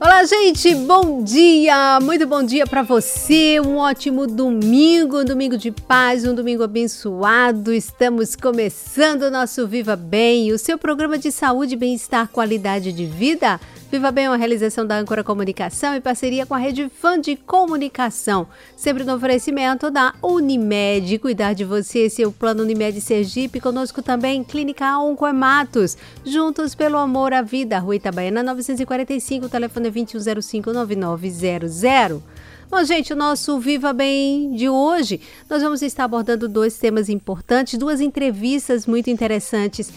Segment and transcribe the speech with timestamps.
[0.00, 1.98] Olá, gente, bom dia!
[2.00, 3.58] Muito bom dia para você.
[3.58, 7.72] Um ótimo domingo, um domingo de paz, um domingo abençoado.
[7.72, 13.58] Estamos começando o nosso Viva Bem, o seu programa de saúde, bem-estar, qualidade de vida.
[13.90, 17.36] Viva Bem é uma realização da Âncora Comunicação em parceria com a Rede Fã de
[17.36, 18.46] Comunicação.
[18.76, 21.18] Sempre no oferecimento da Unimed.
[21.18, 23.62] Cuidar de você, esse é Plano Unimed Sergipe.
[23.62, 25.96] Conosco também Clínica Oncoematos.
[26.22, 27.78] Juntos pelo amor à vida.
[27.78, 32.20] Rua Itabaiana 945, telefone 2105-9900.
[32.70, 37.78] Bom, gente, o nosso Viva Bem de hoje, nós vamos estar abordando dois temas importantes,
[37.78, 39.90] duas entrevistas muito interessantes.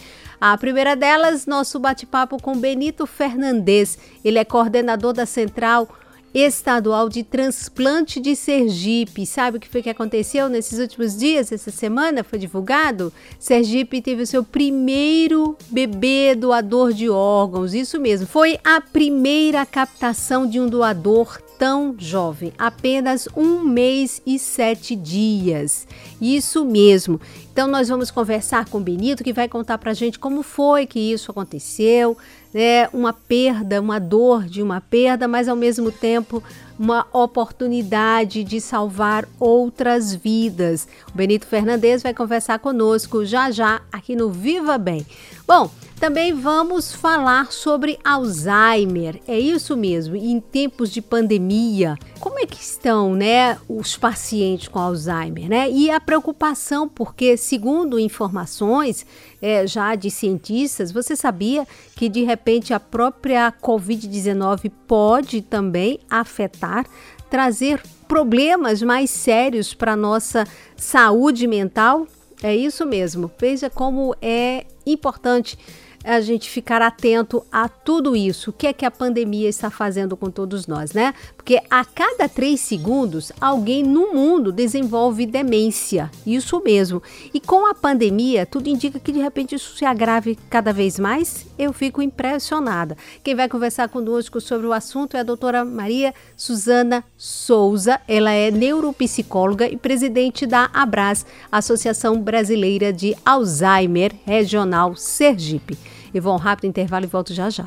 [0.44, 3.96] A primeira delas, nosso bate-papo com Benito Fernandes.
[4.24, 5.88] Ele é coordenador da Central
[6.34, 9.24] Estadual de Transplante de Sergipe.
[9.24, 11.52] Sabe o que foi que aconteceu nesses últimos dias?
[11.52, 13.12] Essa semana foi divulgado?
[13.38, 17.72] Sergipe teve o seu primeiro bebê doador de órgãos.
[17.72, 24.36] Isso mesmo, foi a primeira captação de um doador tão jovem, apenas um mês e
[24.36, 25.86] sete dias.
[26.20, 27.20] Isso mesmo.
[27.52, 30.98] Então nós vamos conversar com o Benito, que vai contar para gente como foi que
[30.98, 32.18] isso aconteceu,
[32.52, 32.88] né?
[32.92, 36.42] Uma perda, uma dor de uma perda, mas ao mesmo tempo
[36.76, 40.88] uma oportunidade de salvar outras vidas.
[41.14, 45.06] O Benito Fernandes vai conversar conosco já já aqui no Viva Bem.
[45.46, 45.70] Bom,
[46.02, 49.20] também vamos falar sobre Alzheimer.
[49.24, 50.16] É isso mesmo.
[50.16, 55.70] Em tempos de pandemia, como é que estão, né, os pacientes com Alzheimer, né?
[55.70, 59.06] E a preocupação, porque segundo informações
[59.40, 61.64] é, já de cientistas, você sabia
[61.94, 66.84] que de repente a própria COVID-19 pode também afetar,
[67.30, 72.08] trazer problemas mais sérios para nossa saúde mental?
[72.42, 73.30] É isso mesmo.
[73.38, 75.56] Veja como é importante
[76.04, 78.50] a gente ficar atento a tudo isso.
[78.50, 81.14] O que é que a pandemia está fazendo com todos nós, né?
[81.36, 86.10] Porque a cada três segundos, alguém no mundo desenvolve demência.
[86.26, 87.02] Isso mesmo.
[87.32, 91.46] E com a pandemia, tudo indica que de repente isso se agrave cada vez mais.
[91.58, 92.96] Eu fico impressionada.
[93.22, 98.00] Quem vai conversar conosco sobre o assunto é a doutora Maria Suzana Souza.
[98.08, 105.91] Ela é neuropsicóloga e presidente da Abras, Associação Brasileira de Alzheimer Regional Sergipe.
[106.14, 107.66] Eu vou um rápido intervalo e volto já já.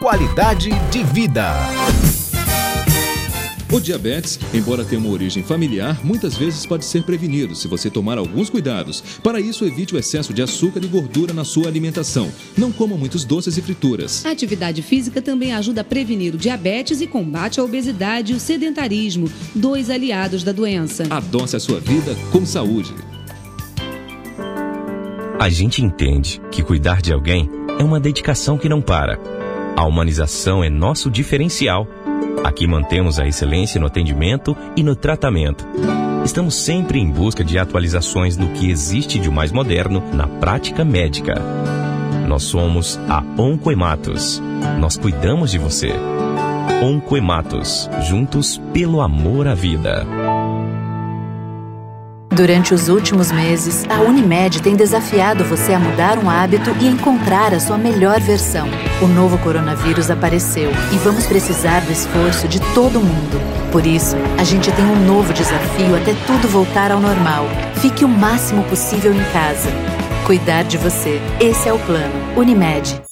[0.00, 1.52] Qualidade de vida.
[3.72, 8.18] O diabetes, embora tenha uma origem familiar, muitas vezes pode ser prevenido se você tomar
[8.18, 9.02] alguns cuidados.
[9.22, 12.30] Para isso, evite o excesso de açúcar e gordura na sua alimentação.
[12.58, 14.26] Não coma muitos doces e frituras.
[14.26, 18.40] A atividade física também ajuda a prevenir o diabetes e combate a obesidade e o
[18.40, 21.04] sedentarismo, dois aliados da doença.
[21.08, 22.92] Adoce a sua vida com saúde.
[25.38, 29.18] A gente entende que cuidar de alguém é uma dedicação que não para.
[29.76, 31.86] A humanização é nosso diferencial.
[32.44, 35.66] Aqui mantemos a excelência no atendimento e no tratamento.
[36.24, 41.34] Estamos sempre em busca de atualizações no que existe de mais moderno na prática médica.
[42.28, 44.40] Nós somos a Oncoematos.
[44.78, 45.92] Nós cuidamos de você.
[46.82, 50.06] Oncoematos, juntos pelo amor à vida.
[52.42, 57.54] Durante os últimos meses, a Unimed tem desafiado você a mudar um hábito e encontrar
[57.54, 58.66] a sua melhor versão.
[59.00, 63.40] O novo coronavírus apareceu e vamos precisar do esforço de todo mundo.
[63.70, 67.46] Por isso, a gente tem um novo desafio até tudo voltar ao normal.
[67.76, 69.70] Fique o máximo possível em casa.
[70.26, 71.20] Cuidar de você.
[71.38, 72.12] Esse é o plano.
[72.36, 73.02] Unimed.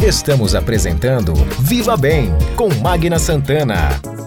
[0.00, 4.17] Estamos apresentando Viva Bem com Magna Santana.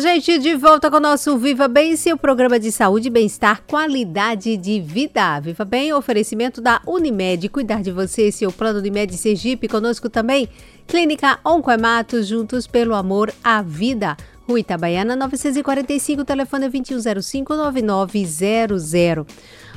[0.00, 4.80] Gente, de volta com o nosso Viva Bem, seu programa de saúde, bem-estar, qualidade de
[4.80, 5.38] vida.
[5.38, 7.48] Viva Bem, oferecimento da Unimed.
[7.48, 9.68] Cuidar de você, seu plano Unimed Sergipe.
[9.68, 10.48] Conosco também,
[10.88, 14.16] Clínica Oncoematos, juntos pelo amor à vida.
[14.48, 19.24] Rua Itabaiana, 945, telefone 2105-9900.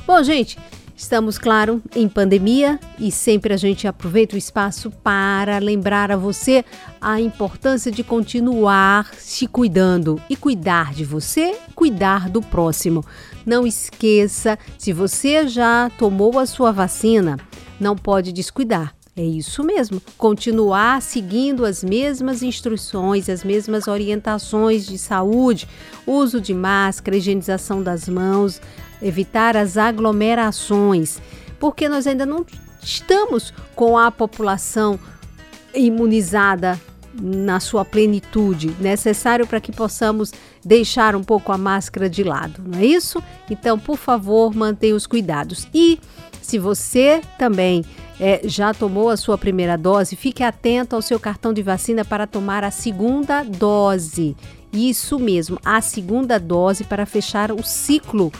[0.08, 0.58] Bom, gente,
[0.98, 6.66] Estamos, claro, em pandemia e sempre a gente aproveita o espaço para lembrar a você
[7.00, 13.06] a importância de continuar se cuidando e cuidar de você, cuidar do próximo.
[13.46, 17.38] Não esqueça, se você já tomou a sua vacina,
[17.80, 18.97] não pode descuidar.
[19.18, 25.68] É isso mesmo, continuar seguindo as mesmas instruções, as mesmas orientações de saúde,
[26.06, 28.62] uso de máscara, higienização das mãos,
[29.02, 31.20] evitar as aglomerações,
[31.60, 32.46] porque nós ainda não
[32.80, 35.00] estamos com a população
[35.74, 36.80] imunizada
[37.20, 40.32] na sua plenitude, necessário para que possamos
[40.64, 43.24] deixar um pouco a máscara de lado, não é isso?
[43.50, 45.68] Então, por favor, mantenha os cuidados.
[45.74, 46.00] E
[46.40, 47.84] se você também
[48.20, 52.26] é, já tomou a sua primeira dose, fique atento ao seu cartão de vacina para
[52.26, 54.36] tomar a segunda dose.
[54.74, 58.32] Isso mesmo, a segunda dose para fechar o ciclo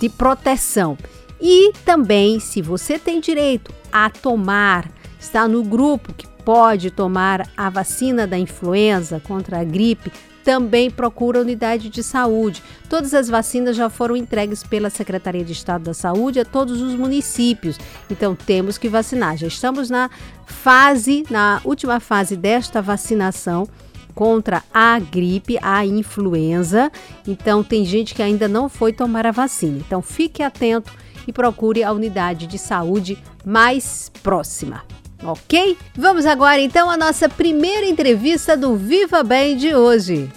[0.00, 0.96] de proteção.
[1.40, 7.68] E também, se você tem direito a tomar, está no grupo que pode tomar a
[7.68, 10.10] vacina da influenza contra a gripe,
[10.44, 12.62] também procura a unidade de saúde.
[12.88, 16.94] Todas as vacinas já foram entregues pela Secretaria de Estado da Saúde a todos os
[16.94, 17.78] municípios.
[18.10, 19.36] Então temos que vacinar.
[19.36, 20.10] Já estamos na
[20.46, 23.68] fase, na última fase desta vacinação
[24.14, 26.90] contra a gripe, a influenza.
[27.26, 29.78] Então tem gente que ainda não foi tomar a vacina.
[29.78, 30.92] Então fique atento
[31.26, 34.82] e procure a unidade de saúde mais próxima.
[35.22, 35.76] Ok?
[35.96, 40.30] Vamos agora então à nossa primeira entrevista do Viva Bem de hoje.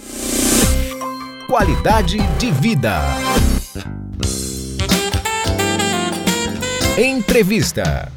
[1.48, 3.02] Qualidade de vida.
[6.98, 8.12] Entrevista.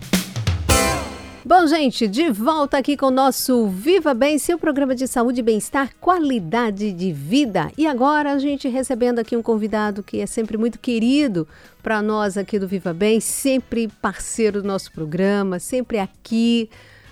[1.46, 5.94] Bom, gente, de volta aqui com o nosso Viva Bem, seu programa de saúde bem-estar,
[6.00, 7.70] qualidade de vida.
[7.76, 11.46] E agora a gente recebendo aqui um convidado que é sempre muito querido
[11.82, 16.70] para nós aqui do Viva Bem, sempre parceiro do nosso programa, sempre aqui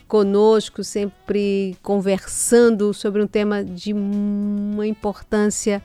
[0.08, 5.82] conosco, sempre conversando sobre um tema de uma importância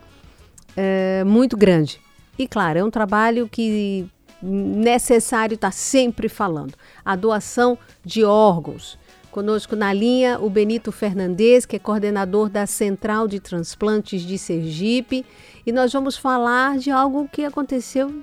[0.74, 2.00] é, muito grande.
[2.38, 4.08] E claro, é um trabalho que
[4.42, 6.74] necessário estar tá sempre falando.
[7.04, 8.98] A doação de órgãos.
[9.30, 15.24] Conosco na linha o Benito Fernandes, que é coordenador da Central de Transplantes de Sergipe,
[15.66, 18.22] e nós vamos falar de algo que aconteceu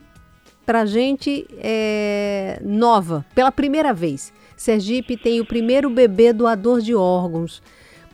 [0.65, 4.33] para gente é, nova, pela primeira vez.
[4.57, 7.61] Sergipe tem o primeiro bebê doador de órgãos.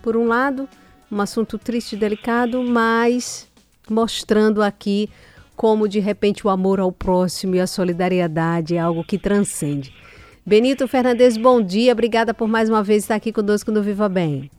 [0.02, 0.68] Por um lado,
[1.10, 3.48] um assunto triste e delicado, mas
[3.90, 5.10] mostrando aqui
[5.62, 9.94] como de repente o amor ao próximo e a solidariedade é algo que transcende.
[10.44, 14.50] Benito Fernandes, bom dia, obrigada por mais uma vez estar aqui conosco no Viva Bem.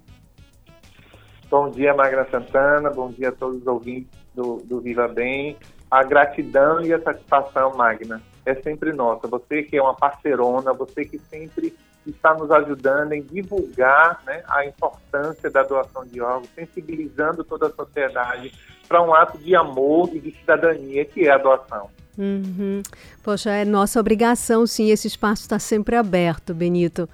[1.50, 5.56] Bom dia, Magra Santana, bom dia a todos os ouvintes do, do Viva Bem.
[5.90, 9.26] A gratidão e a satisfação, Magna, é sempre nossa.
[9.26, 11.75] Você que é uma parceirona, você que sempre
[12.06, 17.70] está nos ajudando em divulgar né, a importância da doação de órgãos, sensibilizando toda a
[17.70, 18.52] sociedade
[18.88, 21.88] para um ato de amor e de cidadania, que é a doação.
[22.19, 22.82] Uhum.
[23.23, 27.08] Poxa, é nossa obrigação, sim, esse espaço está sempre aberto, Benito.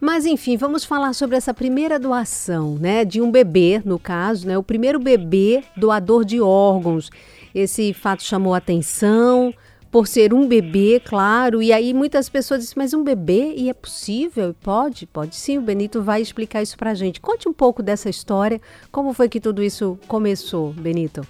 [0.00, 4.56] Mas enfim, vamos falar sobre essa primeira doação, né, de um bebê, no caso, né,
[4.56, 7.10] o primeiro bebê doador de órgãos.
[7.54, 9.52] Esse fato chamou atenção
[9.90, 11.62] por ser um bebê, claro.
[11.62, 14.54] E aí muitas pessoas dizem, mas um bebê e é possível?
[14.62, 15.58] Pode, pode sim.
[15.58, 17.20] O Benito vai explicar isso pra gente.
[17.20, 18.60] Conte um pouco dessa história.
[18.92, 21.26] Como foi que tudo isso começou, Benito?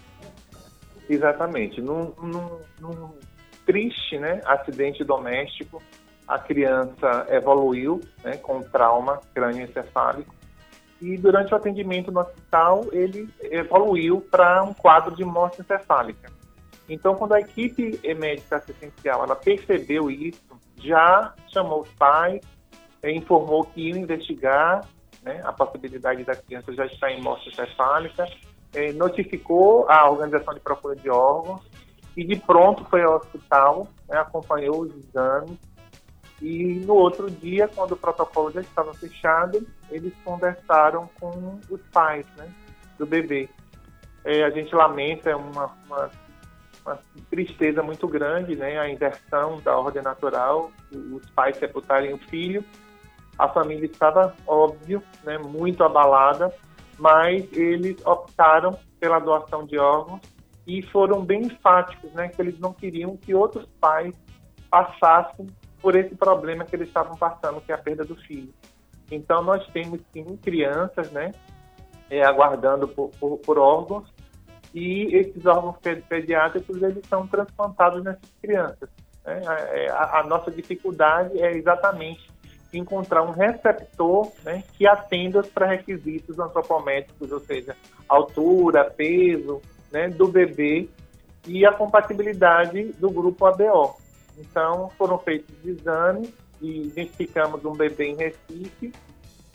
[1.08, 1.80] Exatamente.
[1.80, 3.10] Num, num, num
[3.64, 5.82] triste né, acidente doméstico,
[6.28, 10.34] a criança evoluiu né, com trauma crânioencefálico
[11.00, 16.30] e durante o atendimento no hospital ele evoluiu para um quadro de morte encefálica.
[16.90, 20.42] Então, quando a equipe médica assistencial ela percebeu isso,
[20.76, 22.40] já chamou os pais,
[23.00, 24.84] eh, informou que ia investigar
[25.22, 28.26] né, a possibilidade da criança já estar em morte cefálica,
[28.74, 31.62] eh, notificou a organização de procura de órgãos
[32.16, 35.58] e de pronto foi ao hospital, né, acompanhou os exames
[36.42, 42.26] e no outro dia, quando o protocolo já estava fechado, eles conversaram com os pais
[42.36, 42.48] né,
[42.98, 43.48] do bebê.
[44.24, 46.10] É, a gente lamenta uma, uma
[46.84, 46.98] uma
[47.30, 48.78] tristeza muito grande, né?
[48.78, 52.64] A inversão da ordem natural, os pais sepultarem o filho.
[53.38, 56.54] A família estava, óbvio, né, muito abalada,
[56.98, 60.20] mas eles optaram pela doação de órgãos
[60.66, 64.14] e foram bem enfáticos, né, que eles não queriam que outros pais
[64.68, 65.46] passassem
[65.80, 68.52] por esse problema que eles estavam passando, que é a perda do filho.
[69.10, 71.32] Então, nós temos, sim, crianças, né,
[72.10, 74.06] é, aguardando por, por, por órgãos,
[74.74, 75.76] e esses órgãos
[76.08, 78.88] pediátricos eles são transplantados nessas crianças.
[79.24, 79.42] Né?
[79.72, 82.30] É, a, a, nossa dificuldade é exatamente
[82.72, 87.76] encontrar um receptor né, que atenda os pré-requisitos antropométricos, ou seja,
[88.08, 89.60] altura, peso
[89.90, 90.88] né, do bebê
[91.46, 93.96] e a compatibilidade do grupo ABO.
[94.38, 98.92] Então, foram feitos exames e identificamos um bebê em Recife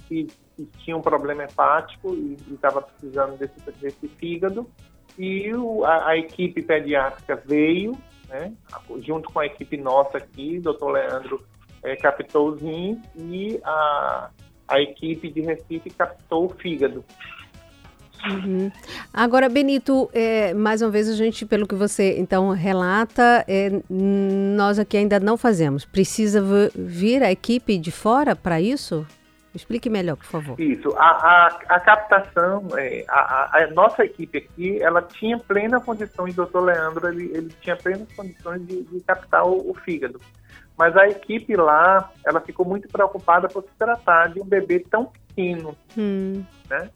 [0.08, 4.70] que, que tinha um problema hepático e estava precisando desse, desse fígado.
[5.18, 8.52] E o, a, a, equipe pediátrica veio, né,
[9.00, 11.44] junto com a equipe nossa aqui, doutor Leandro
[11.84, 14.30] é, captou os rins e a,
[14.68, 17.06] a equipe de Recife captou o fígado.
[18.28, 18.72] Uhum.
[19.14, 24.80] Agora, Benito, é, mais uma vez a gente, pelo que você então relata, é, nós
[24.80, 25.86] aqui ainda não fazemos.
[25.86, 26.44] Precisa
[26.74, 29.06] vir a equipe de fora para isso?
[29.56, 30.60] Explique melhor, por favor.
[30.60, 30.94] Isso.
[30.98, 36.34] A, a, a captação, é, a, a, nossa equipe aqui, ela tinha plena condição, o
[36.34, 40.20] doutor Leandro, ele, ele tinha plenas condições de, de captar o, o, fígado.
[40.78, 45.06] Mas a equipe lá, ela ficou muito preocupada por se tratar de um bebê tão
[45.06, 46.44] pequeno, hum.
[46.70, 46.90] né?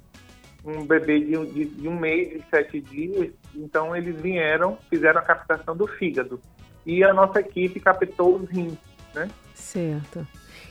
[0.66, 3.32] Um bebê de, de, de um mês e sete dias.
[3.56, 6.42] Então, eles vieram, fizeram a captação do fígado.
[6.86, 8.78] E a nossa equipe captou os rins,
[9.16, 9.30] né?
[9.54, 10.28] Certo.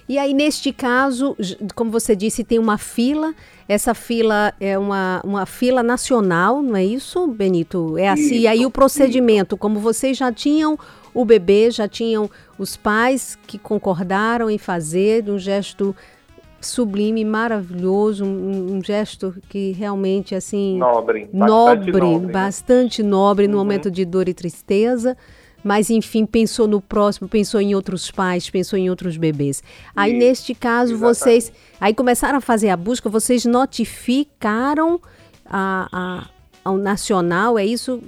[0.09, 1.37] E aí, neste caso,
[1.75, 3.35] como você disse, tem uma fila.
[3.69, 7.99] Essa fila é uma, uma fila nacional, não é isso, Benito?
[7.99, 8.39] É assim.
[8.39, 10.79] E aí o procedimento, como vocês já tinham
[11.13, 15.95] o bebê, já tinham os pais que concordaram em fazer um gesto
[16.61, 22.33] sublime, maravilhoso, um, um, gesto que realmente assim nobre, nobre, bastante nobre, né?
[22.33, 23.65] bastante nobre no uhum.
[23.65, 25.17] momento de dor e tristeza
[25.63, 29.63] mas enfim, pensou no próximo, pensou em outros pais, pensou em outros bebês.
[29.95, 31.19] Aí, neste caso, exatamente.
[31.19, 31.53] vocês.
[31.81, 35.01] Aí começaram a fazer a busca, vocês notificaram
[35.45, 36.29] a, a
[36.69, 38.03] ao nacional, é isso?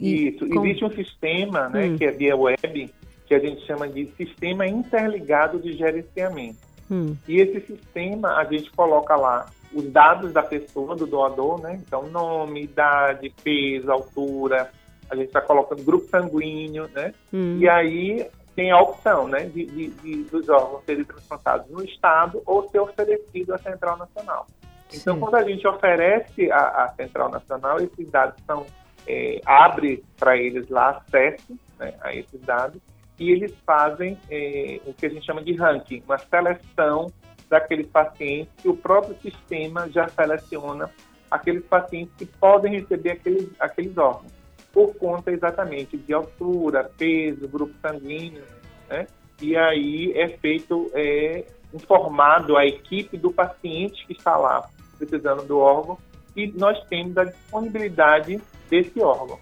[0.00, 0.66] E, Isso, como...
[0.66, 1.98] existe um sistema, né, hum.
[1.98, 2.90] que é via web,
[3.26, 6.58] que a gente chama de Sistema Interligado de Gerenciamento.
[6.90, 7.14] Hum.
[7.28, 11.80] E esse sistema, a gente coloca lá os dados da pessoa, do doador, né?
[11.86, 14.70] Então, nome, idade, peso, altura,
[15.12, 17.12] a gente está colocando grupo sanguíneo, né?
[17.32, 17.58] Hum.
[17.58, 18.26] E aí
[18.56, 22.80] tem a opção, né, de, de, de, dos órgãos serem transplantados no Estado ou ser
[22.80, 24.46] oferecido à Central Nacional.
[24.92, 25.20] Então, Sim.
[25.20, 28.66] quando a gente oferece à, Central Nacional, esses dados são,
[29.06, 32.80] é, abre para eles lá acesso né, a esses dados
[33.18, 37.10] e eles fazem é, o que a gente chama de ranking, uma seleção
[37.48, 40.90] daqueles pacientes que o próprio sistema já seleciona
[41.30, 44.41] aqueles pacientes que podem receber aqueles, aqueles órgãos
[44.72, 48.42] por conta exatamente de altura, peso, grupo sanguíneo,
[48.88, 49.06] né?
[49.40, 55.58] E aí é feito, é, informado a equipe do paciente que está lá precisando do
[55.58, 55.98] órgão
[56.36, 59.38] e nós temos a disponibilidade desse órgão.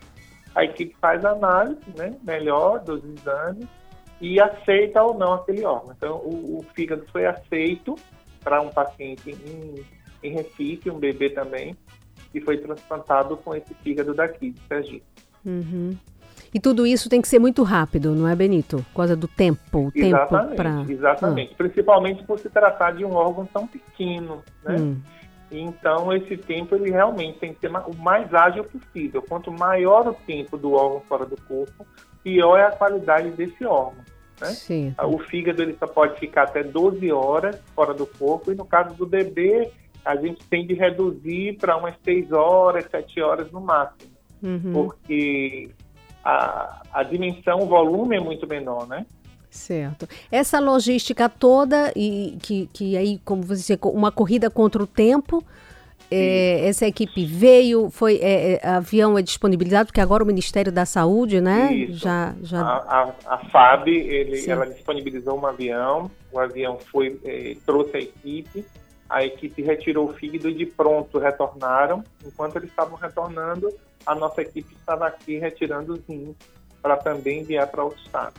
[0.55, 3.69] A equipe faz a análise né, melhor dos exames
[4.21, 5.95] e aceita ou não aquele órgão.
[5.97, 7.97] Então, o, o fígado foi aceito
[8.43, 9.85] para um paciente em,
[10.23, 11.77] em Recife, um bebê também,
[12.35, 15.05] e foi transplantado com esse fígado daqui, de Sergipe.
[15.45, 15.97] Uhum.
[16.53, 18.85] E tudo isso tem que ser muito rápido, não é, Benito?
[18.93, 19.61] Por causa do tempo.
[19.79, 20.85] O exatamente, tempo pra...
[20.89, 21.53] exatamente.
[21.53, 21.57] Ah.
[21.57, 24.77] Principalmente por se tratar de um órgão tão pequeno, né?
[24.77, 24.97] Hum.
[25.53, 29.23] Então, esse tempo, ele realmente tem que ser o mais ágil possível.
[29.23, 31.85] Quanto maior o tempo do órgão fora do corpo,
[32.23, 34.05] pior é a qualidade desse órgão.
[34.41, 34.47] Né?
[34.49, 34.95] Sim.
[35.03, 38.95] O fígado ele só pode ficar até 12 horas fora do corpo, e no caso
[38.95, 39.71] do bebê,
[40.05, 44.10] a gente tem de reduzir para umas 6 horas, 7 horas no máximo
[44.43, 44.73] uhum.
[44.73, 45.71] porque
[46.25, 49.07] a, a dimensão, o volume é muito menor, né?
[49.51, 50.09] Certo.
[50.31, 55.45] Essa logística toda, e que, que aí, como você disse, uma corrida contra o tempo,
[56.11, 60.85] é, essa equipe veio, foi é, é, avião é disponibilizado, porque agora o Ministério da
[60.85, 61.73] Saúde, né?
[61.73, 61.99] Isso.
[61.99, 62.61] Já, já...
[62.61, 68.01] A, a, a FAB, ele, ela disponibilizou um avião, o avião foi, é, trouxe a
[68.01, 68.65] equipe,
[69.09, 72.05] a equipe retirou o fígado e de pronto retornaram.
[72.25, 73.69] Enquanto eles estavam retornando,
[74.07, 76.37] a nossa equipe estava aqui retirando os rins
[76.83, 78.35] para também enviar para outro estado.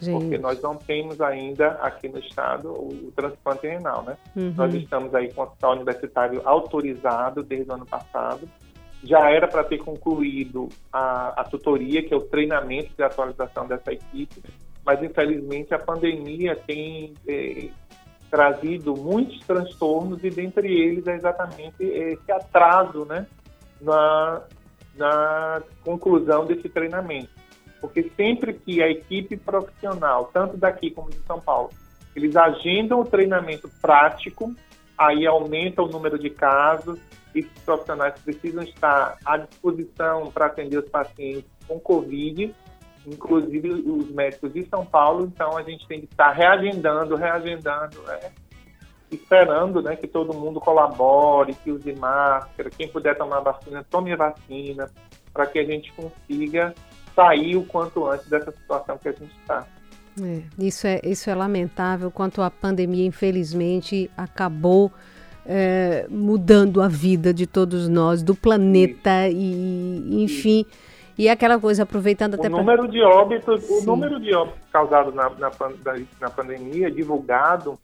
[0.00, 0.18] Gente.
[0.18, 4.16] Porque nós não temos ainda aqui no estado o, transplante renal, né?
[4.34, 4.54] Uhum.
[4.56, 8.48] Nós estamos aí com o hospital universitário autorizado desde o ano passado.
[9.04, 13.92] Já era para ter concluído a, a tutoria, que é o treinamento de atualização dessa
[13.92, 14.42] equipe,
[14.84, 17.68] mas infelizmente a pandemia tem eh,
[18.30, 23.26] trazido muitos transtornos e dentre eles é exatamente esse atraso, né,
[23.80, 24.42] na,
[25.00, 27.30] na conclusão desse treinamento.
[27.80, 31.70] Porque sempre que a equipe profissional, tanto daqui como de São Paulo,
[32.14, 34.54] eles agendam o treinamento prático,
[34.98, 37.00] aí aumenta o número de casos,
[37.34, 42.54] e os profissionais precisam estar à disposição para atender os pacientes com Covid,
[43.06, 48.32] inclusive os médicos de São Paulo, então a gente tem que estar reagendando, reagendando, né?
[49.10, 54.88] Esperando né, que todo mundo colabore, que use máscara, quem puder tomar vacina, tome vacina,
[55.32, 56.74] para que a gente consiga
[57.14, 59.66] sair o quanto antes dessa situação que a gente está.
[60.22, 64.92] É, isso, é, isso é lamentável, quanto a pandemia, infelizmente, acabou
[65.46, 70.64] é, mudando a vida de todos nós, do planeta e, enfim.
[71.16, 72.90] E aquela coisa, aproveitando até o número pra...
[72.90, 73.82] de óbitos, Sim.
[73.82, 75.50] o número de óbitos causados na, na,
[76.20, 77.78] na pandemia, divulgado,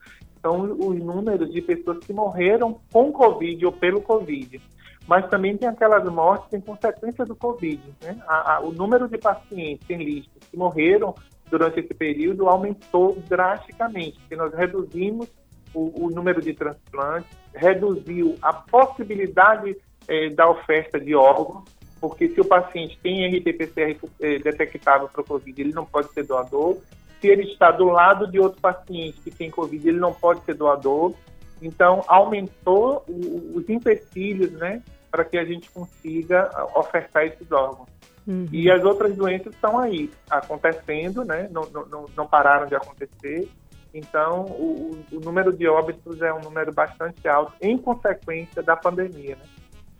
[0.47, 4.63] são os números de pessoas que morreram com Covid ou pelo Covid.
[5.09, 7.83] Mas também tem aquelas mortes em consequência do Covid.
[8.01, 8.17] Né?
[8.29, 11.15] A, a, o número de pacientes em listas que morreram
[11.51, 15.29] durante esse período aumentou drasticamente, porque nós reduzimos
[15.75, 19.77] o, o número de transplantes, reduziu a possibilidade
[20.09, 21.65] eh, da oferta de órgãos,
[22.01, 26.25] porque se o paciente tem RT-PCR eh, detectável para o Covid, ele não pode ser
[26.25, 26.79] doador.
[27.27, 30.55] Se ele está do lado de outro paciente que tem Covid, ele não pode ser
[30.55, 31.13] doador.
[31.61, 34.81] Então, aumentou o, os empecilhos, né,
[35.11, 37.89] para que a gente consiga ofertar esses órgãos.
[38.25, 38.47] Uhum.
[38.53, 43.49] E as outras doenças estão aí, acontecendo, né, não, não, não pararam de acontecer.
[43.93, 49.35] Então, o, o, número de óbitos é um número bastante alto, em consequência da pandemia.
[49.35, 49.43] Né?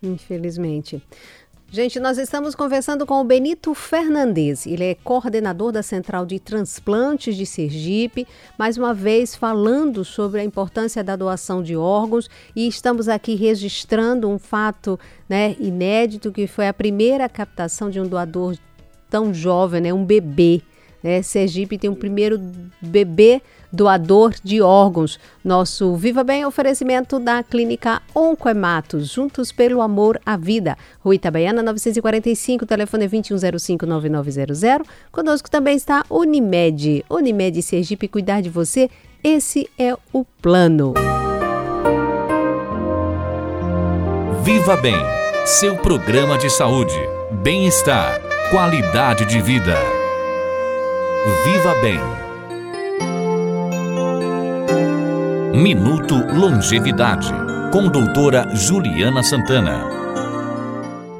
[0.01, 1.03] Infelizmente.
[1.69, 4.65] Gente, nós estamos conversando com o Benito Fernandes.
[4.65, 8.25] Ele é coordenador da Central de Transplantes de Sergipe,
[8.57, 14.29] mais uma vez falando sobre a importância da doação de órgãos e estamos aqui registrando
[14.29, 14.97] um fato
[15.27, 18.55] né, inédito que foi a primeira captação de um doador
[19.09, 20.61] tão jovem, né, um bebê.
[21.03, 21.21] Né?
[21.21, 22.39] Sergipe tem um primeiro
[22.81, 25.19] bebê doador de órgãos.
[25.43, 30.77] Nosso Viva Bem oferecimento da Clínica Oncoematos, juntos pelo amor à vida.
[30.99, 34.85] Rua Itabaiana 945, telefone 2105-9900.
[35.11, 37.05] Conosco também está Unimed.
[37.09, 38.89] Unimed Sergipe, cuidar de você,
[39.23, 40.93] esse é o plano.
[44.43, 44.95] Viva Bem,
[45.45, 46.97] seu programa de saúde,
[47.43, 49.75] bem-estar, qualidade de vida.
[51.43, 52.26] Viva Bem
[55.57, 57.33] Minuto Longevidade,
[57.73, 59.83] com doutora Juliana Santana.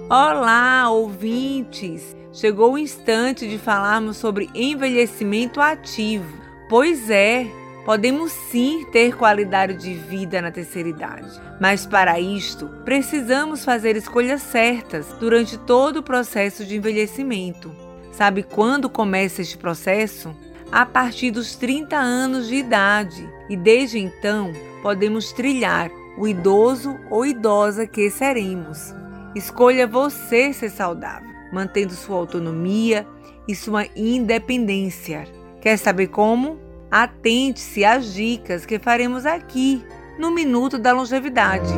[0.08, 2.16] Olá, ouvintes!
[2.32, 6.32] Chegou o instante de falarmos sobre envelhecimento ativo.
[6.70, 7.48] Pois é,
[7.84, 11.32] podemos sim ter qualidade de vida na terceira idade.
[11.60, 17.76] Mas para isto, precisamos fazer escolhas certas durante todo o processo de envelhecimento.
[18.12, 20.30] Sabe quando começa este processo?
[20.72, 24.52] A partir dos 30 anos de idade e desde então
[24.82, 28.94] podemos trilhar o idoso ou idosa que seremos.
[29.36, 33.06] Escolha você ser saudável, mantendo sua autonomia
[33.48, 35.28] e sua independência.
[35.62, 36.60] Quer saber como?
[36.90, 39.84] Atente-se às dicas que faremos aqui
[40.18, 41.74] no Minuto da Longevidade.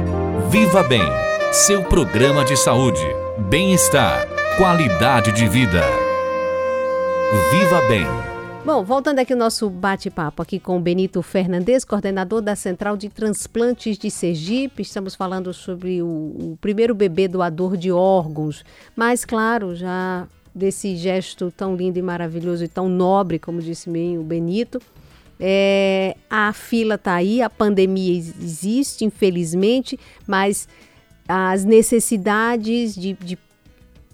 [0.49, 1.03] Viva Bem,
[1.51, 3.05] seu programa de saúde,
[3.49, 5.83] bem-estar, qualidade de vida.
[7.51, 8.28] Viva Bem
[8.71, 13.09] Bom, voltando aqui o nosso bate-papo aqui com o Benito Fernandes, coordenador da Central de
[13.09, 14.83] Transplantes de Sergipe.
[14.83, 18.63] Estamos falando sobre o, o primeiro bebê doador de órgãos,
[18.95, 24.19] mas claro, já desse gesto tão lindo e maravilhoso e tão nobre, como disse bem
[24.19, 24.79] o Benito.
[25.39, 30.69] É, a fila está aí, a pandemia existe, infelizmente, mas
[31.27, 33.35] as necessidades de, de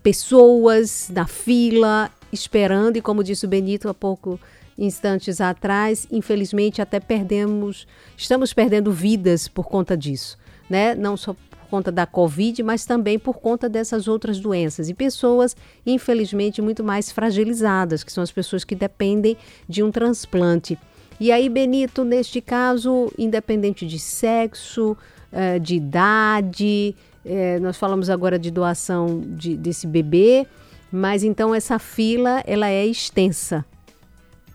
[0.02, 4.39] pessoas na fila esperando, e como disse o Benito há pouco
[4.78, 10.38] instantes atrás, infelizmente até perdemos, estamos perdendo vidas por conta disso,
[10.69, 10.93] né?
[10.93, 14.89] Não só por conta da Covid, mas também por conta dessas outras doenças.
[14.89, 19.36] E pessoas, infelizmente, muito mais fragilizadas, que são as pessoas que dependem
[19.67, 20.78] de um transplante.
[21.19, 24.98] E aí, Benito, neste caso, independente de sexo,
[25.32, 26.95] eh, de idade,
[27.26, 30.45] eh, nós falamos agora de doação de, desse bebê,
[30.91, 33.65] mas então essa fila ela é extensa,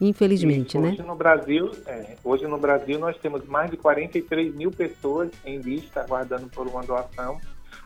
[0.01, 0.93] infelizmente, hoje né?
[0.93, 5.59] Hoje no Brasil, é, hoje no Brasil nós temos mais de 43 mil pessoas em
[5.59, 7.41] lista aguardando por uma doação.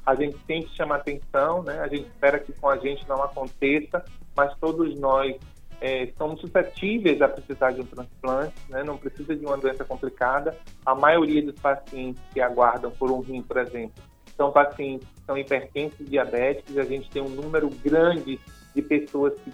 [0.07, 1.81] A gente tem que chamar atenção, né?
[1.81, 4.05] A gente espera que com a gente não aconteça,
[4.37, 5.37] mas todos nós
[5.81, 8.83] é, somos suscetíveis a precisar de um transplante, né?
[8.83, 10.57] não precisa de uma doença complicada.
[10.85, 14.03] A maioria dos pacientes que aguardam por um rim, por exemplo,
[14.37, 18.39] são pacientes que são hipertensos diabéticos, a gente tem um número grande
[18.75, 19.53] de pessoas que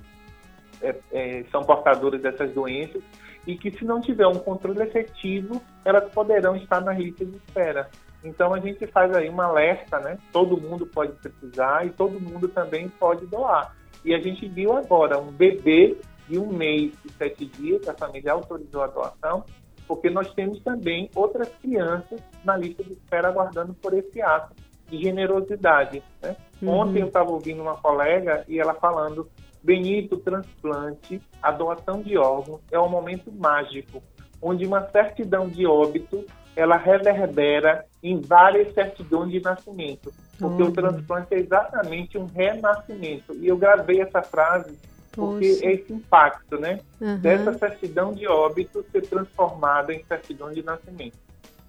[0.83, 3.03] é, é, são portadoras dessas doenças
[3.47, 7.89] e que se não tiver um controle efetivo, elas poderão estar na lista de espera.
[8.23, 10.19] Então a gente faz aí uma alerta, né?
[10.33, 13.75] Todo mundo pode precisar e todo mundo também pode doar.
[14.05, 15.97] E a gente viu agora um bebê
[16.29, 19.45] de um mês e sete dias, a família autorizou a doação,
[19.87, 24.55] porque nós temos também outras crianças na lista de espera aguardando por esse ato
[24.91, 26.03] de generosidade.
[26.21, 26.37] Né?
[26.61, 26.69] Uhum.
[26.69, 29.29] Ontem eu estava ouvindo uma colega e ela falando
[29.63, 34.03] Benito, transplante, a doação de órgãos é um momento mágico,
[34.41, 36.25] onde uma certidão de óbito
[36.57, 40.69] ela reverbera em várias certidões de nascimento, porque uhum.
[40.69, 43.35] o transplante é exatamente um renascimento.
[43.35, 44.79] E eu gravei essa frase
[45.13, 45.67] porque Poxa.
[45.67, 46.81] é esse impacto, né?
[47.01, 47.19] Uhum.
[47.19, 51.19] Dessa certidão de óbito ser transformada em certidão de nascimento.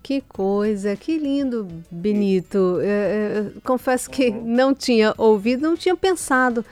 [0.03, 2.57] Que coisa, que lindo, Benito.
[2.57, 4.43] Eu, eu, confesso que uhum.
[4.43, 6.65] não tinha ouvido, não tinha pensado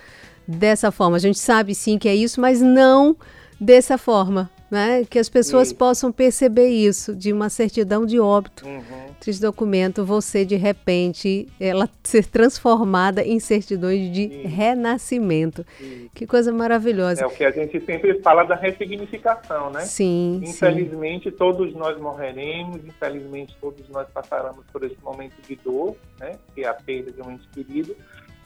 [0.47, 1.17] dessa forma.
[1.17, 3.15] A gente sabe sim que é isso, mas não
[3.59, 5.03] dessa forma né?
[5.05, 8.81] Que as pessoas possam perceber isso, de uma certidão de óbito, uhum.
[9.25, 15.65] esse documento, você de repente, ela ser transformada em certidões de renascimento.
[16.13, 17.23] Que coisa maravilhosa.
[17.23, 19.81] É o que a gente sempre fala da ressignificação, né?
[19.81, 20.41] Sim.
[20.43, 21.35] Infelizmente, sim.
[21.35, 26.37] todos nós morreremos, infelizmente, todos nós passaremos por esse momento de dor, né?
[26.53, 27.95] Que é a perda de um ente querido,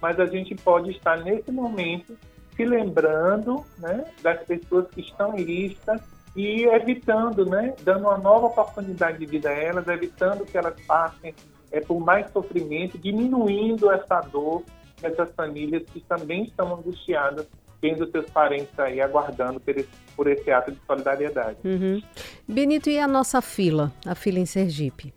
[0.02, 2.18] mas a gente pode estar nesse momento
[2.56, 6.00] se lembrando né, das pessoas que estão em lista
[6.36, 11.34] e evitando, né, dando uma nova oportunidade de vida a elas, evitando que elas passem
[11.72, 14.64] é, por mais sofrimento, diminuindo essa dor
[15.02, 17.48] dessas famílias que também estão angustiadas
[17.82, 21.58] tendo seus parentes aí aguardando por esse, por esse ato de solidariedade.
[21.66, 22.02] Uhum.
[22.48, 25.14] Benito, e a nossa fila, a fila em Sergipe?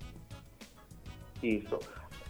[1.40, 1.79] Isso.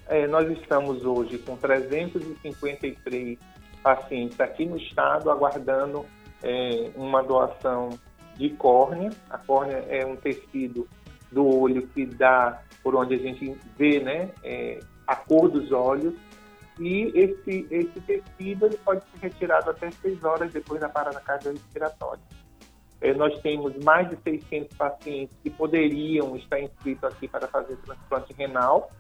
[0.07, 3.39] É, nós estamos hoje com 353
[3.83, 6.05] pacientes aqui no estado aguardando
[6.43, 7.89] é, uma doação
[8.37, 9.11] de córnea.
[9.31, 10.89] A córnea é um tecido
[11.31, 16.15] do olho que dá por onde a gente vê né, é, a cor dos olhos.
[16.79, 22.23] E esse, esse tecido ele pode ser retirado até seis horas depois da parada cardiorrespiratória.
[23.01, 28.33] É, nós temos mais de 600 pacientes que poderiam estar inscritos aqui para fazer transplante
[28.35, 28.91] renal.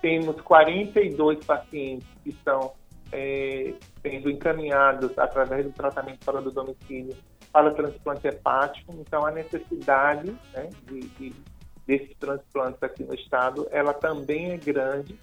[0.00, 2.72] Temos 42 pacientes que estão
[3.12, 7.16] é, sendo encaminhados através do tratamento fora do domicílio
[7.56, 8.92] para transplante hepático.
[8.98, 11.32] Então, a necessidade né, de, de,
[11.86, 15.18] desses transplantes aqui no estado, ela também é grande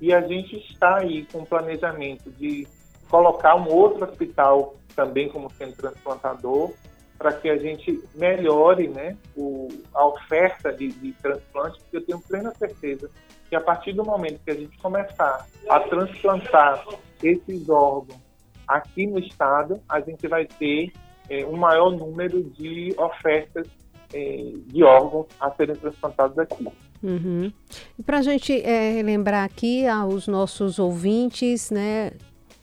[0.00, 2.66] e a gente está aí com o planejamento de
[3.10, 6.72] colocar um outro hospital também como sendo transplantador
[7.18, 12.20] para que a gente melhore né, o, a oferta de, de transplante, porque eu tenho
[12.20, 13.10] plena certeza
[13.50, 16.82] que a partir do momento que a gente começar a transplantar
[17.22, 18.18] esses órgãos
[18.66, 20.90] aqui no estado, a gente vai ter
[21.28, 23.66] é, um maior número de ofertas
[24.12, 26.68] é, de órgãos a serem transplantados aqui.
[27.02, 27.52] Uhum.
[27.98, 32.12] E para a gente é, lembrar aqui aos nossos ouvintes, né,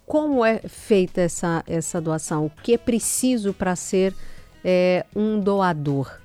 [0.06, 2.45] como é feita essa, essa doação?
[2.45, 4.13] O que é preciso para ser
[4.63, 6.19] é, um doador?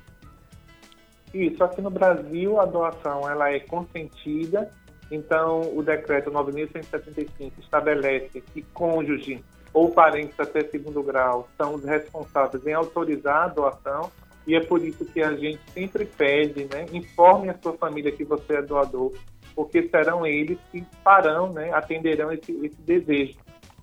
[1.34, 4.70] Isso, aqui no Brasil a doação ela é consentida,
[5.10, 9.44] então o decreto 9.175 estabelece que cônjuge
[9.76, 14.10] ou parentes até segundo grau são os responsáveis em autorizar a doação
[14.46, 18.24] e é por isso que a gente sempre pede, né, informe a sua família que
[18.24, 19.12] você é doador,
[19.54, 23.36] porque serão eles que farão, né, atenderão esse, esse desejo.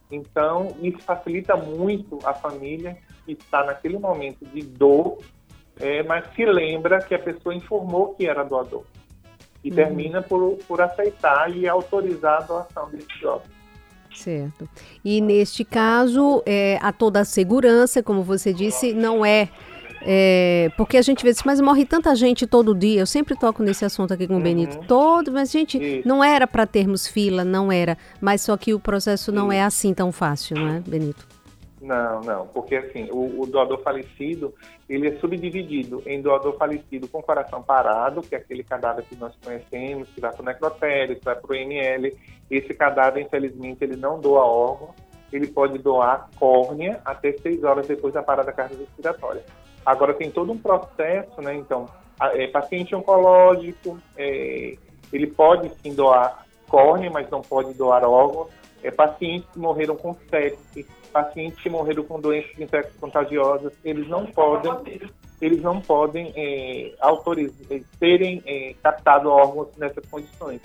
[0.09, 5.19] Então, isso facilita muito a família que está naquele momento de dor
[5.79, 8.83] é, mas se lembra que a pessoa informou que era doador.
[9.63, 9.75] E uhum.
[9.75, 13.52] termina por, por aceitar e autorizar a doação desse jovem.
[14.13, 14.67] Certo.
[15.03, 19.49] E neste caso, é, a toda a segurança, como você disse, não é,
[20.05, 23.01] é, porque a gente vê isso, mas morre tanta gente todo dia.
[23.01, 24.43] Eu sempre toco nesse assunto aqui com o uhum.
[24.43, 24.79] Benito.
[24.87, 26.07] Todo, mas gente, Isso.
[26.07, 27.97] não era para termos fila, não era.
[28.19, 31.32] Mas só que o processo não é assim tão fácil, não é, Benito?
[31.83, 34.53] Não, não, porque assim, o, o, doador falecido,
[34.87, 39.35] ele é subdividido em doador falecido com coração parado, que é aquele cadáver que nós
[39.43, 42.17] conhecemos, que vai para o necrotério, que vai para o IML.
[42.49, 44.95] Esse cadáver, infelizmente, ele não doa órgão,
[45.29, 49.43] ele pode doar córnea até seis horas depois da parada cardiorrespiratória.
[49.85, 51.89] Agora, tem todo um processo, né, então,
[52.21, 54.77] é, paciente oncológico, é,
[55.11, 58.47] ele pode sim doar córnea, mas não pode doar órgãos.
[58.81, 64.25] É, pacientes que morreram com sepsis, pacientes que morreram com doenças infecciosas contagiosas, eles não
[64.25, 64.99] podem,
[65.39, 70.59] eles não podem é, autorizar, é, serem é, captados órgãos nessas condições.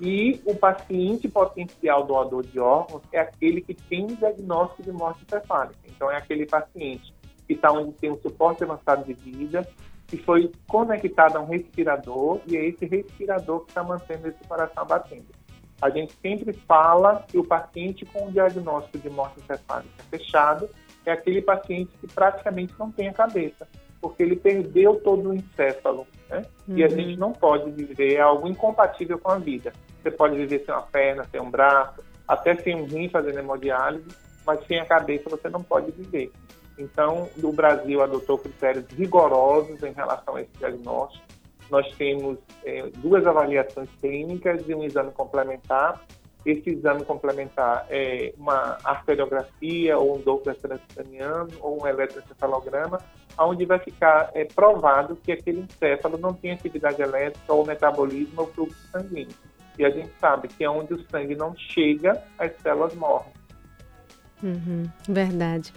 [0.00, 5.78] E o paciente potencial doador de órgãos é aquele que tem diagnóstico de morte encefálica.
[5.86, 7.14] Então, é aquele paciente
[7.46, 9.66] que está onde tem um suporte avançado de vida,
[10.06, 14.84] que foi conectado a um respirador, e é esse respirador que está mantendo esse coração
[14.86, 15.37] batendo.
[15.80, 20.68] A gente sempre fala que o paciente com o diagnóstico de morte encefálica fechado
[21.06, 23.66] é aquele paciente que praticamente não tem a cabeça,
[24.00, 26.06] porque ele perdeu todo o encéfalo.
[26.28, 26.44] Né?
[26.66, 26.76] Uhum.
[26.76, 29.72] E a gente não pode viver é algo incompatível com a vida.
[30.02, 34.08] Você pode viver sem uma perna, sem um braço, até sem um rim fazendo hemodiálise,
[34.46, 36.30] mas sem a cabeça você não pode viver.
[36.78, 41.27] Então, o Brasil adotou critérios rigorosos em relação a esse diagnóstico.
[41.70, 46.00] Nós temos é, duas avaliações clínicas e um exame complementar.
[46.46, 52.98] Esse exame complementar é uma arteriografia ou um Doppler transcraniano ou um eletroencefalograma,
[53.38, 58.46] onde vai ficar é, provado que aquele encéfalo não tem atividade elétrica ou metabolismo ou
[58.48, 59.34] fluxo sanguíneo.
[59.78, 63.32] E a gente sabe que é onde o sangue não chega, as células morrem.
[64.42, 65.72] Uhum, verdade.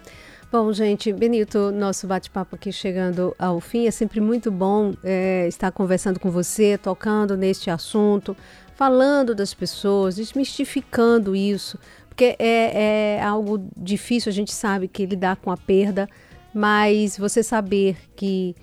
[0.52, 3.88] Bom, gente, Benito, nosso bate-papo aqui chegando ao fim.
[3.88, 8.36] É sempre muito bom é, estar conversando com você, tocando neste assunto,
[8.76, 15.38] falando das pessoas, desmistificando isso, porque é, é algo difícil, a gente sabe que lidar
[15.38, 16.10] com a perda,
[16.54, 18.54] mas você saber que,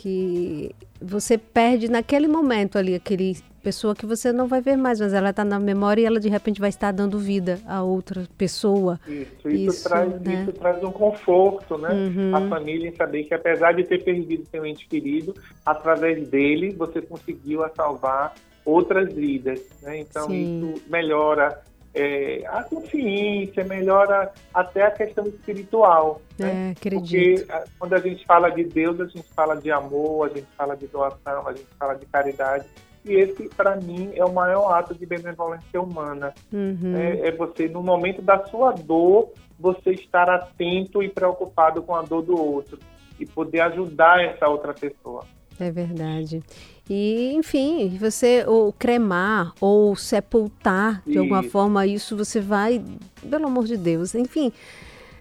[0.00, 5.12] que você perde naquele momento ali, aquele pessoa que você não vai ver mais, mas
[5.12, 8.98] ela está na memória e ela de repente vai estar dando vida a outra pessoa.
[9.06, 10.40] Isso, isso, isso traz, né?
[10.40, 11.90] isso traz um conforto, né?
[11.90, 12.34] Uhum.
[12.34, 15.34] A família em saber que apesar de ter perdido seu ente querido,
[15.66, 18.34] através dele você conseguiu salvar
[18.64, 19.98] outras vidas, né?
[19.98, 20.62] Então Sim.
[20.62, 21.60] isso melhora
[21.94, 26.20] é, a consciência, melhora até a questão espiritual.
[26.38, 26.68] Né?
[26.68, 27.46] É, acredito.
[27.46, 30.76] Porque quando a gente fala de Deus, a gente fala de amor, a gente fala
[30.76, 32.66] de doação, a gente fala de caridade.
[33.04, 36.34] E esse, para mim, é o maior ato de benevolência humana.
[36.52, 36.96] Uhum.
[36.96, 42.02] É, é, você, no momento da sua dor, você estar atento e preocupado com a
[42.02, 42.78] dor do outro
[43.18, 45.24] e poder ajudar essa outra pessoa.
[45.58, 46.42] É verdade.
[46.88, 51.20] E, enfim, você ou cremar ou sepultar de isso.
[51.20, 52.82] alguma forma, isso você vai,
[53.28, 54.52] pelo amor de Deus, enfim.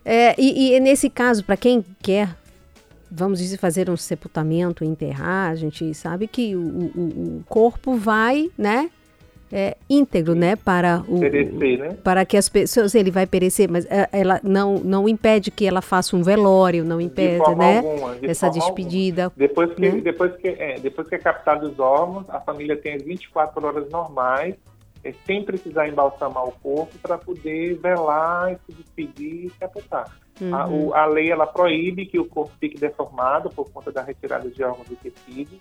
[0.03, 2.35] É, e, e nesse caso, para quem quer
[3.11, 8.51] vamos dizer, fazer um sepultamento, enterrar, a gente sabe que o, o, o corpo vai,
[8.57, 8.91] né?
[9.51, 11.97] É, íntegro, né, para o perecer, né?
[12.03, 15.81] para que as pessoas ele vai perecer, mas é, ela não não impede que ela
[15.81, 19.23] faça um velório, não impede, de né, alguma, de essa despedida.
[19.25, 19.47] Alguma.
[19.47, 20.01] Depois que né?
[20.01, 23.89] depois que é, depois que é captado os órgãos, a família tem as 24 horas
[23.89, 24.53] normais,
[25.03, 30.15] é, sem precisar embalsamar o corpo para poder velar, se despedir e sepultar.
[30.41, 30.55] Uhum.
[30.55, 34.49] A, o, a, lei ela proíbe que o corpo fique deformado por conta da retirada
[34.49, 35.57] de órgãos e tecidos,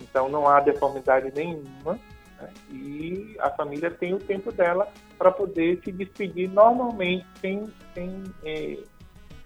[0.00, 1.98] então não há deformidade nenhuma.
[2.40, 2.48] Né?
[2.70, 8.78] E a família tem o tempo dela para poder se despedir normalmente, sem, sem é,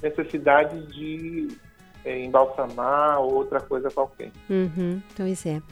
[0.02, 1.48] necessidade de
[2.04, 4.30] é, embalsamar ou outra coisa qualquer.
[4.48, 5.62] Uhum, então isso é.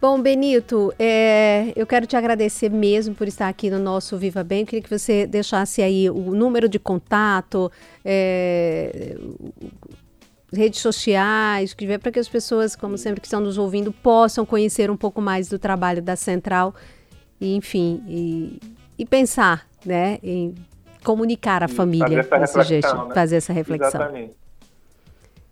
[0.00, 4.60] Bom, Benito, é, eu quero te agradecer mesmo por estar aqui no nosso Viva Bem.
[4.60, 7.70] Eu queria que você deixasse aí o número de contato,
[8.04, 9.16] é,
[10.52, 14.90] redes sociais, que para que as pessoas, como sempre que estão nos ouvindo, possam conhecer
[14.90, 16.74] um pouco mais do trabalho da Central
[17.40, 18.60] e, enfim, e,
[18.98, 20.54] e pensar, né, em
[21.04, 23.14] comunicar a família desse jeito, né?
[23.14, 24.00] fazer essa reflexão.
[24.00, 24.34] Exatamente.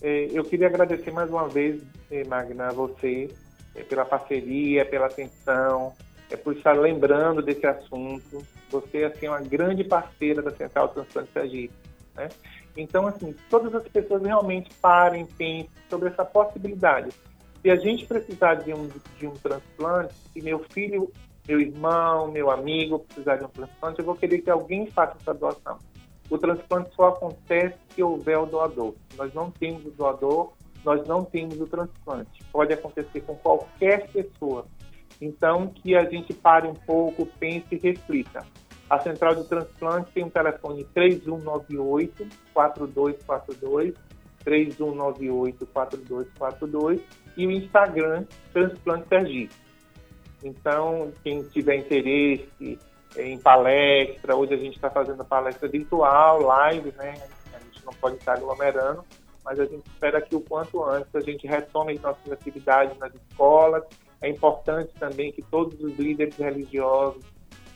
[0.03, 1.81] É, eu queria agradecer mais uma vez,
[2.11, 3.31] eh, Magna, a você
[3.75, 5.93] é, pela parceria, pela atenção,
[6.31, 8.45] é por estar lembrando desse assunto.
[8.71, 11.75] Você assim, é uma grande parceira da Central Transplante Sergipe.
[12.15, 12.29] Né?
[12.77, 17.11] Então, assim, todas as pessoas realmente parem, pensem sobre essa possibilidade.
[17.63, 21.11] Se a gente precisar de um, de um transplante, se meu filho,
[21.49, 25.33] meu irmão, meu amigo precisar de um transplante, eu vou querer que alguém faça essa
[25.33, 25.79] doação.
[26.29, 28.95] O transplante só acontece se houver o doador.
[29.17, 30.53] Nós não temos o doador,
[30.85, 32.43] nós não temos o transplante.
[32.53, 34.67] Pode acontecer com qualquer pessoa.
[35.21, 38.45] Então, que a gente pare um pouco, pense e reflita.
[38.89, 43.95] A central de transplante tem um telefone 3198 4242
[44.45, 47.01] 3198 4242
[47.37, 49.55] e o Instagram Transplante Sergipe.
[50.43, 52.79] Então, quem tiver interesse
[53.17, 57.15] em palestra, hoje a gente está fazendo palestra virtual, live, né?
[57.53, 59.05] A gente não pode estar aglomerando,
[59.45, 63.13] mas a gente espera que o quanto antes a gente retome as nossas atividades nas
[63.15, 63.83] escolas.
[64.23, 67.25] É importante também que todos os líderes religiosos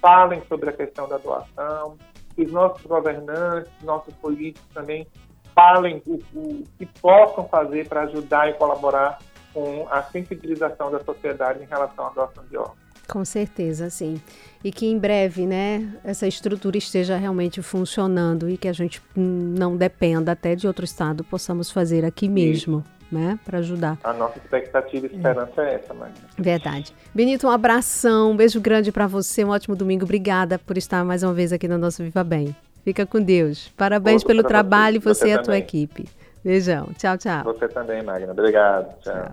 [0.01, 1.97] falem sobre a questão da doação,
[2.35, 5.07] que os nossos governantes, nossos políticos também
[5.55, 9.19] falem o, o que possam fazer para ajudar e colaborar
[9.53, 12.79] com a sensibilização da sociedade em relação à doação de órgãos.
[13.09, 14.21] Com certeza, sim.
[14.63, 19.77] E que em breve, né, essa estrutura esteja realmente funcionando e que a gente não
[19.77, 22.85] dependa até de outro estado, possamos fazer aqui mesmo.
[23.11, 23.99] Né, para ajudar.
[24.05, 26.15] A nossa expectativa e esperança é, é essa, Magna.
[26.39, 26.95] Verdade.
[27.13, 30.05] Benito, um abração, um beijo grande para você, um ótimo domingo.
[30.05, 32.55] Obrigada por estar mais uma vez aqui no nosso Viva Bem.
[32.85, 33.69] Fica com Deus.
[33.77, 36.07] Parabéns Outro pelo trabalho, você, você e a tua equipe.
[36.45, 36.89] Beijão.
[36.97, 37.45] Tchau, tchau.
[37.45, 38.33] Você também, Magna.
[38.33, 38.97] Obrigado.
[39.01, 39.13] tchau.
[39.13, 39.33] tchau.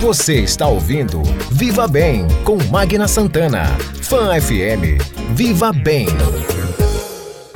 [0.00, 3.64] Você está ouvindo Viva Bem com Magna Santana.
[4.02, 5.02] Fan FM.
[5.34, 6.06] Viva Bem.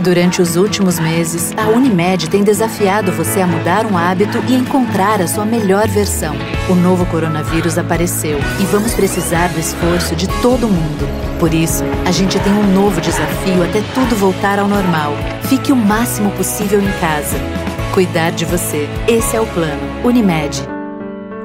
[0.02, 5.20] Durante os últimos meses, a Unimed tem desafiado você a mudar um hábito e encontrar
[5.20, 6.34] a sua melhor versão.
[6.68, 11.08] O novo coronavírus apareceu e vamos precisar do esforço de todo mundo.
[11.38, 15.12] Por isso, a gente tem um novo desafio até tudo voltar ao normal.
[15.44, 17.36] Fique o máximo possível em casa.
[17.94, 18.88] Cuidar de você.
[19.06, 19.80] Esse é o plano.
[20.02, 20.68] Unimed.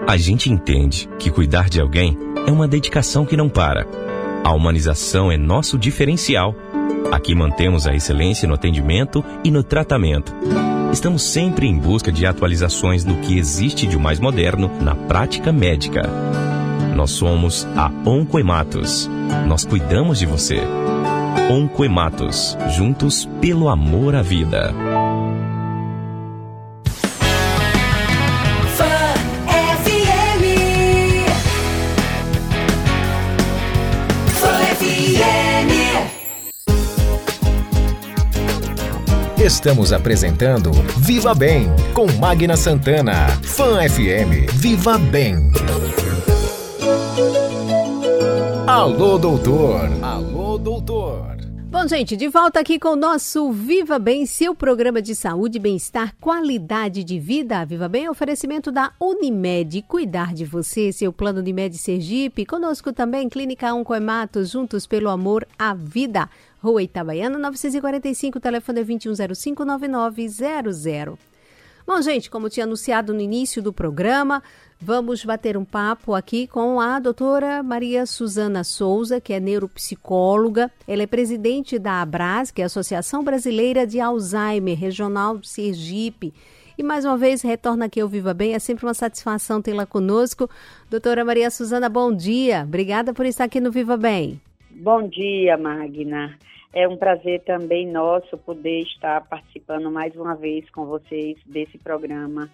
[0.07, 2.17] A gente entende que cuidar de alguém
[2.47, 3.85] é uma dedicação que não para.
[4.43, 6.55] A humanização é nosso diferencial
[7.11, 10.33] Aqui mantemos a excelência no atendimento e no tratamento.
[10.91, 16.09] Estamos sempre em busca de atualizações no que existe de mais moderno na prática médica.
[16.95, 19.09] Nós somos a Oncoematos.
[19.47, 20.59] Nós cuidamos de você.
[21.49, 24.73] Oncoematos, juntos pelo amor à vida.
[39.47, 43.29] Estamos apresentando Viva Bem com Magna Santana.
[43.43, 44.51] Fan FM.
[44.55, 45.37] Viva Bem.
[48.67, 49.89] Alô, doutor.
[50.01, 51.37] Alô, doutor.
[51.69, 56.13] Bom, gente, de volta aqui com o nosso Viva Bem, seu programa de saúde, bem-estar,
[56.19, 57.63] qualidade de vida.
[57.65, 59.81] Viva Bem, oferecimento da Unimed.
[59.83, 62.45] Cuidar de você, seu plano Unimed Sergipe.
[62.45, 66.29] Conosco também, Clínica 1 Coematos, juntos pelo amor à vida.
[66.59, 71.17] Rua Itabaiana, 945, telefone é 2105-9900.
[71.87, 74.43] Bom, gente, como tinha anunciado no início do programa,
[74.77, 80.69] vamos bater um papo aqui com a doutora Maria Suzana Souza, que é neuropsicóloga.
[80.85, 86.33] Ela é presidente da ABRAS, que é a Associação Brasileira de Alzheimer Regional de Sergipe.
[86.77, 90.49] E mais uma vez retorna aqui ao Viva Bem, é sempre uma satisfação tê-la conosco.
[90.89, 92.63] Doutora Maria Suzana, bom dia.
[92.67, 94.41] Obrigada por estar aqui no Viva Bem.
[94.79, 96.37] Bom dia, Magna.
[96.71, 102.47] É um prazer também nosso poder estar participando mais uma vez com vocês desse programa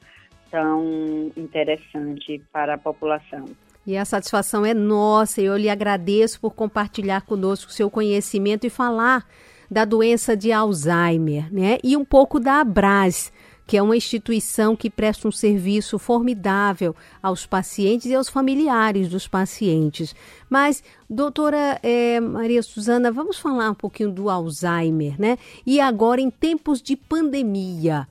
[0.49, 3.43] tão interessante para a população.
[3.85, 5.41] E a satisfação é nossa.
[5.41, 9.27] Eu lhe agradeço por compartilhar conosco seu conhecimento e falar
[9.69, 11.77] da doença de Alzheimer, né?
[11.83, 13.33] E um pouco da Abras
[13.65, 19.27] que é uma instituição que presta um serviço formidável aos pacientes e aos familiares dos
[19.27, 20.15] pacientes.
[20.49, 25.37] Mas, doutora é, Maria Suzana, vamos falar um pouquinho do Alzheimer, né?
[25.65, 28.07] E agora, em tempos de pandemia,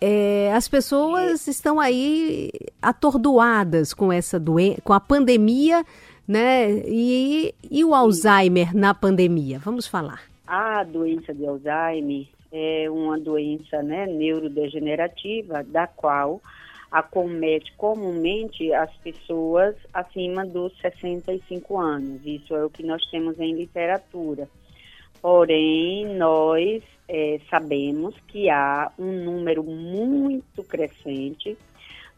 [0.00, 5.84] é, as pessoas estão aí atordoadas com essa doença, com a pandemia,
[6.28, 6.70] né?
[6.86, 9.58] E, e o Alzheimer na pandemia?
[9.58, 10.22] Vamos falar.
[10.46, 16.40] A doença de Alzheimer é uma doença né, neurodegenerativa, da qual
[16.90, 22.20] acomete comumente as pessoas acima dos 65 anos.
[22.24, 24.48] Isso é o que nós temos em literatura.
[25.22, 31.56] Porém, nós é, sabemos que há um número muito crescente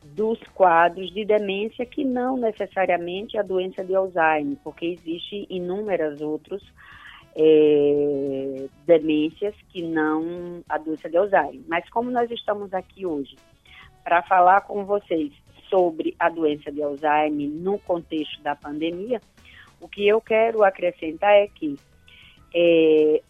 [0.03, 6.63] dos quadros de demência que não necessariamente a doença de Alzheimer, porque existe inúmeros outros
[7.35, 11.63] é, demências que não a doença de Alzheimer.
[11.67, 13.37] Mas como nós estamos aqui hoje
[14.05, 15.33] para falar com vocês
[15.69, 19.21] sobre a doença de Alzheimer no contexto da pandemia,
[19.81, 21.77] o que eu quero acrescentar é que
[22.55, 23.23] é,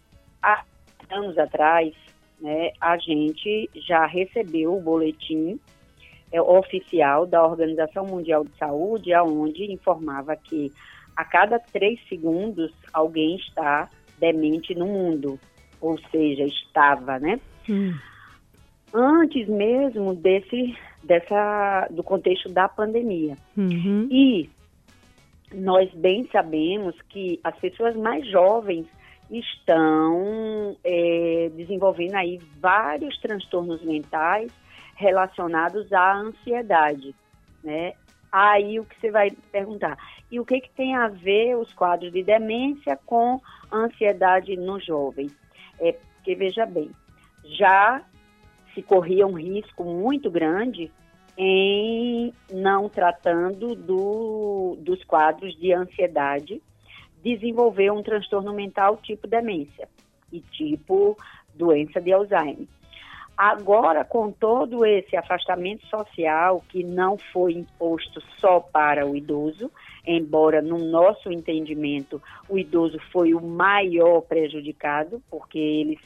[0.42, 0.64] há
[1.10, 1.94] anos atrás,
[2.40, 5.60] né, a gente já recebeu o boletim
[6.32, 10.72] é, oficial da Organização Mundial de Saúde, aonde informava que
[11.16, 15.38] a cada três segundos alguém está demente no mundo,
[15.80, 17.40] ou seja, estava, né?
[17.68, 17.94] Hum.
[18.94, 23.36] Antes mesmo desse, dessa, do contexto da pandemia.
[23.56, 24.06] Uhum.
[24.10, 24.48] E
[25.52, 28.86] nós bem sabemos que as pessoas mais jovens
[29.30, 34.52] estão é, desenvolvendo aí vários transtornos mentais
[34.94, 37.14] relacionados à ansiedade,
[37.64, 37.94] né?
[38.32, 39.98] Aí o que você vai perguntar,
[40.30, 43.38] e o que, que tem a ver os quadros de demência com
[43.70, 45.30] ansiedade no jovem?
[45.78, 46.90] É porque, veja bem,
[47.44, 48.02] já
[48.72, 50.90] se corria um risco muito grande
[51.36, 56.62] em não tratando do, dos quadros de ansiedade,
[57.22, 59.88] desenvolver um transtorno mental tipo demência
[60.32, 61.16] e tipo
[61.54, 62.66] doença de Alzheimer.
[63.44, 69.68] Agora, com todo esse afastamento social que não foi imposto só para o idoso,
[70.06, 75.98] embora no nosso entendimento o idoso foi o maior prejudicado, porque eles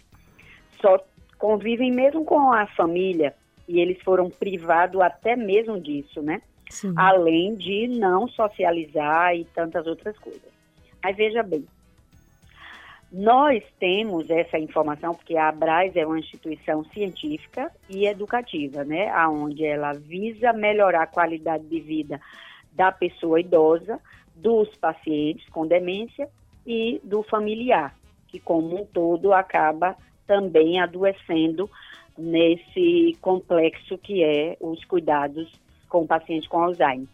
[0.81, 0.99] só
[1.37, 3.35] convivem mesmo com a família
[3.69, 6.41] e eles foram privados até mesmo disso, né?
[6.71, 6.95] Sim.
[6.97, 10.51] além de não socializar e tantas outras coisas.
[11.05, 11.67] Mas veja bem,
[13.13, 19.65] nós temos essa informação porque a Abras é uma instituição científica e educativa, né, aonde
[19.65, 22.21] ela visa melhorar a qualidade de vida
[22.73, 24.01] da pessoa idosa,
[24.35, 26.29] dos pacientes com demência
[26.67, 27.95] e do familiar,
[28.29, 29.97] que como um todo acaba
[30.27, 31.71] também adoecendo
[32.19, 35.51] nesse complexo que é os cuidados
[35.89, 37.09] com o paciente com Alzheimer.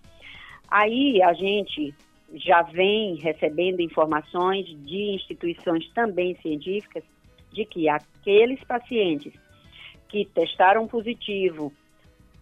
[0.69, 1.95] Aí a gente
[2.35, 7.05] já vem recebendo informações de instituições também científicas
[7.53, 9.33] de que aqueles pacientes
[10.09, 11.73] que testaram positivo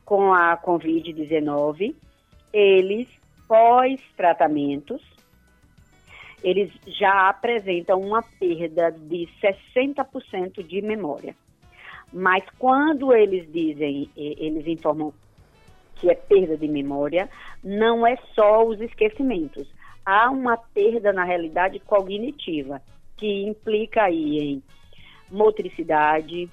[0.04, 1.94] com a Covid-19,
[2.52, 3.08] eles,
[3.46, 5.00] pós-tratamentos,
[6.42, 11.34] eles já apresentam uma perda de 60% de memória.
[12.12, 15.12] Mas quando eles dizem, eles informam
[15.96, 17.28] que é perda de memória,
[17.62, 19.68] não é só os esquecimentos.
[20.10, 22.82] Há uma perda, na realidade, cognitiva,
[23.16, 24.62] que implica aí em
[25.30, 26.50] motricidade,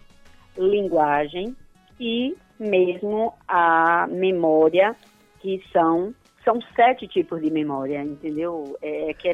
[0.56, 1.56] linguagem
[2.00, 4.96] e mesmo a memória,
[5.40, 6.14] que são,
[6.46, 8.78] são sete tipos de memória, entendeu?
[8.80, 9.34] É que é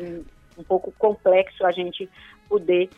[0.58, 2.10] um pouco complexo a gente
[2.48, 2.90] poder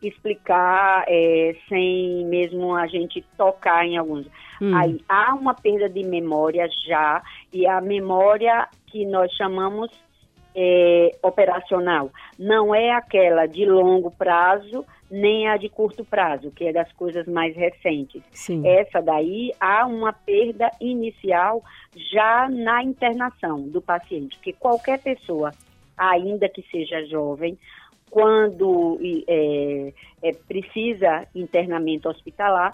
[0.00, 4.28] explicar é, sem mesmo a gente tocar em alguns.
[4.62, 4.76] Hum.
[4.76, 7.20] Aí há uma perda de memória já,
[7.52, 9.90] e a memória que nós chamamos
[10.54, 16.72] é, operacional não é aquela de longo prazo, nem a de curto prazo, que é
[16.72, 18.22] das coisas mais recentes.
[18.32, 18.66] Sim.
[18.66, 21.62] Essa daí há uma perda inicial
[22.12, 25.52] já na internação do paciente, que qualquer pessoa,
[25.96, 27.58] ainda que seja jovem,
[28.10, 29.92] quando é,
[30.22, 32.72] é, precisa internamento hospitalar,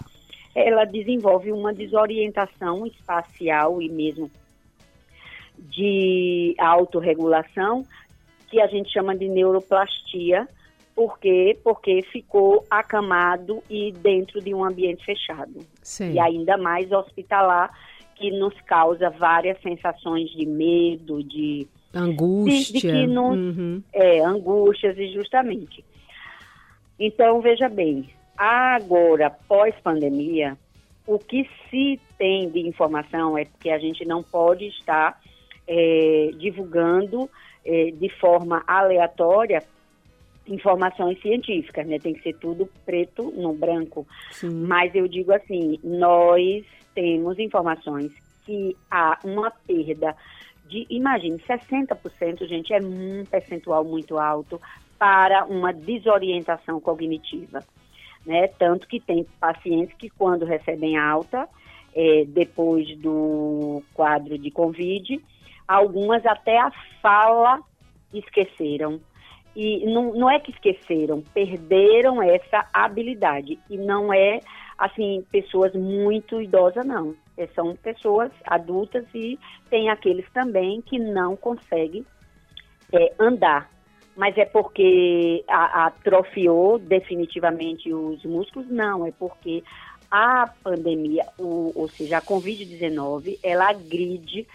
[0.53, 4.29] ela desenvolve uma desorientação espacial e mesmo
[5.61, 7.85] de autorregulação,
[8.49, 10.47] que a gente chama de neuroplastia,
[10.93, 11.57] por quê?
[11.63, 15.59] Porque ficou acamado e dentro de um ambiente fechado.
[15.81, 16.13] Sim.
[16.13, 17.71] E ainda mais hospitalar,
[18.15, 22.73] que nos causa várias sensações de medo, de Angústia.
[22.73, 23.83] De, de que não, uhum.
[23.91, 25.83] É, angústias, e justamente.
[26.99, 30.57] Então, veja bem, agora, pós-pandemia,
[31.05, 35.19] o que se tem de informação é que a gente não pode estar
[35.67, 37.29] é, divulgando
[37.65, 39.63] é, de forma aleatória
[40.47, 41.99] informações científicas, né?
[41.99, 44.07] Tem que ser tudo preto no branco.
[44.31, 44.65] Sim.
[44.65, 48.11] Mas eu digo assim, nós temos informações
[48.45, 50.15] que há uma perda
[50.65, 54.59] de, imagine, 60%, gente, é um percentual muito alto
[54.97, 57.63] para uma desorientação cognitiva.
[58.25, 58.47] Né?
[58.47, 61.47] Tanto que tem pacientes que, quando recebem alta,
[61.93, 65.19] é, depois do quadro de Covid,
[65.71, 67.59] algumas até a fala
[68.13, 68.99] esqueceram.
[69.55, 73.59] E não, não é que esqueceram, perderam essa habilidade.
[73.69, 74.39] E não é,
[74.77, 77.15] assim, pessoas muito idosas, não.
[77.37, 79.37] É, são pessoas adultas e
[79.69, 82.05] tem aqueles também que não conseguem
[82.93, 83.69] é, andar.
[84.15, 88.69] Mas é porque a, atrofiou definitivamente os músculos?
[88.69, 89.63] Não, é porque
[90.09, 94.45] a pandemia, o, ou seja, a Covid-19, ela agride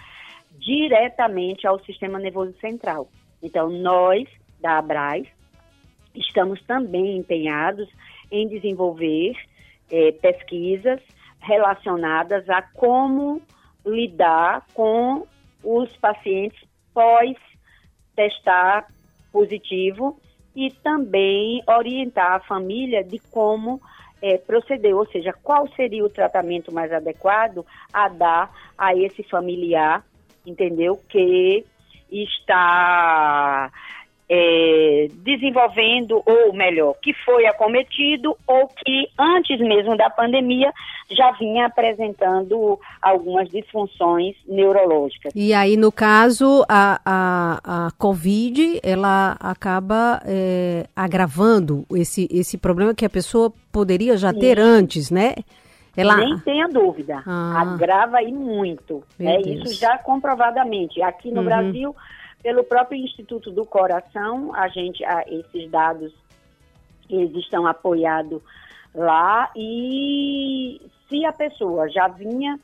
[0.59, 3.09] diretamente ao sistema nervoso central.
[3.43, 4.29] Então, nós,
[4.61, 5.27] da Abras,
[6.15, 7.89] estamos também empenhados
[8.31, 9.35] em desenvolver
[9.91, 11.01] é, pesquisas
[11.41, 13.41] relacionadas a como
[13.85, 15.27] lidar com
[15.63, 16.61] os pacientes
[16.93, 17.37] pós
[18.17, 18.87] testar
[19.31, 20.19] positivo
[20.55, 23.81] e também orientar a família de como
[24.23, 30.03] é, proceder, ou seja, qual seria o tratamento mais adequado a dar a esse familiar,
[30.47, 31.01] entendeu?
[31.09, 31.64] Que
[32.11, 33.70] está
[34.28, 40.72] é, desenvolvendo, ou melhor, que foi acometido ou que antes mesmo da pandemia
[41.11, 45.32] já vinha apresentando algumas disfunções neurológicas.
[45.34, 52.94] E aí, no caso, a, a, a Covid, ela acaba é, agravando esse, esse problema
[52.94, 54.40] que a pessoa poderia já Sim.
[54.40, 55.34] ter antes, né?
[55.97, 56.16] Ela...
[56.16, 57.62] Nem tenha dúvida, ah.
[57.62, 59.03] agrava e muito.
[59.18, 59.40] Né?
[59.40, 61.01] Isso já comprovadamente.
[61.03, 61.47] Aqui no uhum.
[61.47, 61.97] Brasil
[62.47, 66.12] pelo próprio Instituto do Coração, a gente, a, esses dados,
[67.11, 68.40] eles estão apoiados
[68.94, 72.57] lá e se a pessoa já vinha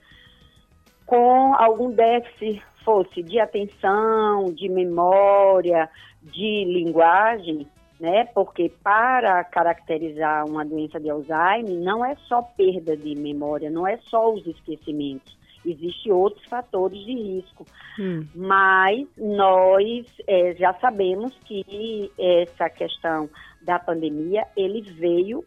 [1.05, 5.91] com algum déficit, fosse de atenção, de memória,
[6.23, 7.67] de linguagem,
[8.03, 8.25] né?
[8.35, 13.97] Porque para caracterizar uma doença de Alzheimer não é só perda de memória, não é
[14.09, 15.39] só os esquecimentos.
[15.65, 17.65] Existem outros fatores de risco.
[18.01, 18.27] Hum.
[18.35, 23.31] Mas nós é, já sabemos que essa questão
[23.63, 25.45] da pandemia, ele veio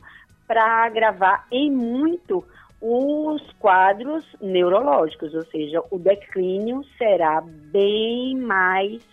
[0.48, 2.42] para agravar em muito
[2.80, 9.04] os quadros neurológicos, ou seja, o declínio será bem mais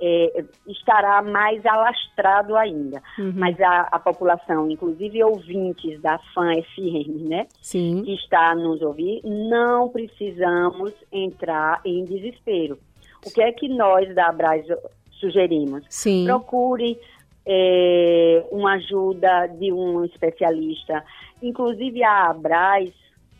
[0.00, 3.02] é, estará mais alastrado ainda.
[3.18, 3.32] Uhum.
[3.34, 7.46] Mas a, a, população, inclusive ouvintes da FAN FM, né?
[7.60, 8.02] Sim.
[8.04, 12.78] Que está nos ouvir, não precisamos entrar em desespero.
[13.26, 14.64] O que é que nós da Abras
[15.12, 15.84] sugerimos?
[15.88, 16.24] Sim.
[16.26, 16.98] Procure
[17.44, 21.04] é, uma ajuda de um especialista.
[21.42, 22.90] Inclusive a Abras,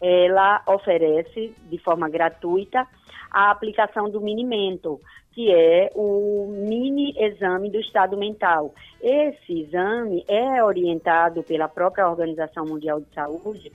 [0.00, 2.86] ela oferece de forma gratuita
[3.30, 5.00] a aplicação do Minimento,
[5.38, 8.74] que é o mini exame do estado mental.
[9.00, 13.70] Esse exame é orientado pela própria Organização Mundial de Saúde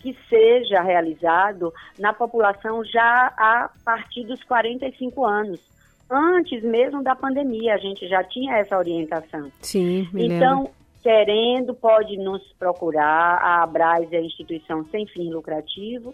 [0.00, 5.60] que seja realizado na população já a partir dos 45 anos.
[6.10, 9.48] Antes mesmo da pandemia, a gente já tinha essa orientação.
[9.60, 10.72] Sim, me Então, lembro.
[11.04, 13.38] querendo, pode nos procurar.
[13.40, 16.12] A Abras é a instituição sem fim lucrativo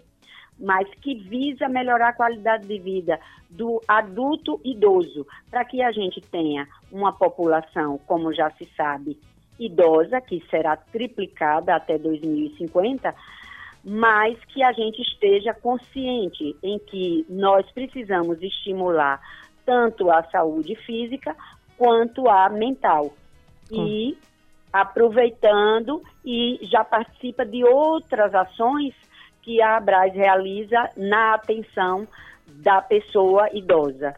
[0.59, 6.21] mas que visa melhorar a qualidade de vida do adulto idoso, para que a gente
[6.21, 9.19] tenha uma população, como já se sabe,
[9.59, 13.13] idosa, que será triplicada até 2050,
[13.83, 19.21] mas que a gente esteja consciente em que nós precisamos estimular
[19.65, 21.35] tanto a saúde física
[21.77, 23.13] quanto a mental.
[23.71, 24.17] E
[24.71, 28.93] aproveitando e já participa de outras ações
[29.43, 32.07] que a Abras realiza na atenção
[32.47, 34.15] da pessoa idosa.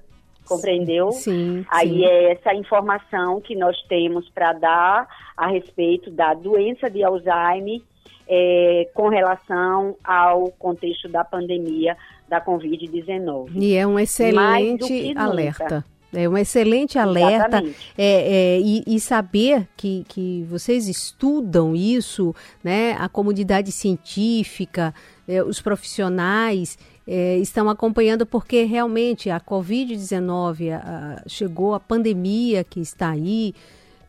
[0.48, 1.12] Compreendeu?
[1.12, 1.66] Sim.
[1.70, 2.06] Aí sim.
[2.06, 7.82] é essa informação que nós temos para dar a respeito da doença de Alzheimer
[8.28, 11.98] é, com relação ao contexto da pandemia
[12.30, 13.50] da Covid-19.
[13.56, 15.84] E é um excelente alerta.
[16.14, 17.62] É um excelente alerta
[17.98, 22.94] é, é, e, e, saber que, que vocês estudam isso, né?
[22.94, 24.94] A comunidade científica,
[25.28, 33.12] é, os profissionais é, estão acompanhando porque realmente a Covid-19 chegou, a pandemia que está
[33.12, 33.54] aí,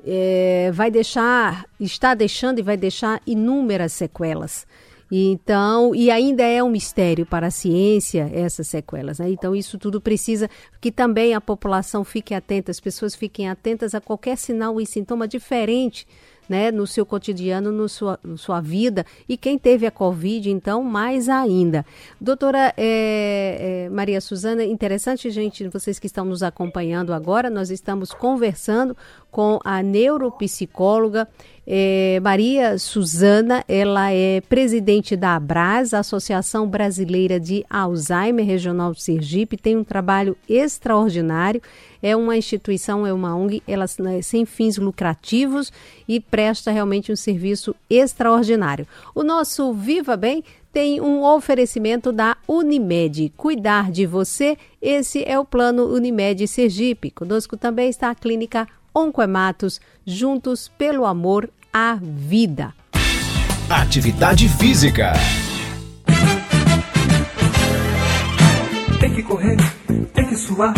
[0.06, 4.66] é, vai deixar, está deixando e vai deixar inúmeras sequelas.
[5.10, 9.30] Então, e ainda é um mistério para a ciência essas sequelas, né?
[9.30, 10.50] Então, isso tudo precisa
[10.80, 15.28] que também a população fique atenta, as pessoas fiquem atentas a qualquer sinal e sintoma
[15.28, 16.06] diferente
[16.48, 19.04] né, no seu cotidiano, no sua, sua vida.
[19.28, 21.84] E quem teve a Covid, então, mais ainda.
[22.20, 28.12] Doutora é, é, Maria Suzana, interessante, gente, vocês que estão nos acompanhando agora, nós estamos
[28.12, 28.96] conversando
[29.36, 31.28] com a neuropsicóloga
[31.66, 39.76] é, Maria Suzana, ela é presidente da Abras, Associação Brasileira de Alzheimer Regional Sergipe, tem
[39.76, 41.60] um trabalho extraordinário,
[42.02, 43.84] é uma instituição, é uma ONG, ela
[44.16, 45.70] é sem fins lucrativos
[46.08, 48.86] e presta realmente um serviço extraordinário.
[49.14, 53.32] O nosso Viva Bem tem um oferecimento da Unimed.
[53.36, 57.10] Cuidar de você, esse é o plano Unimed Sergipe.
[57.10, 62.72] Conosco também está a clínica Oncoematos, juntos pelo amor à vida.
[63.68, 65.12] Atividade física.
[68.98, 69.58] Tem que correr,
[70.14, 70.72] tem que suar,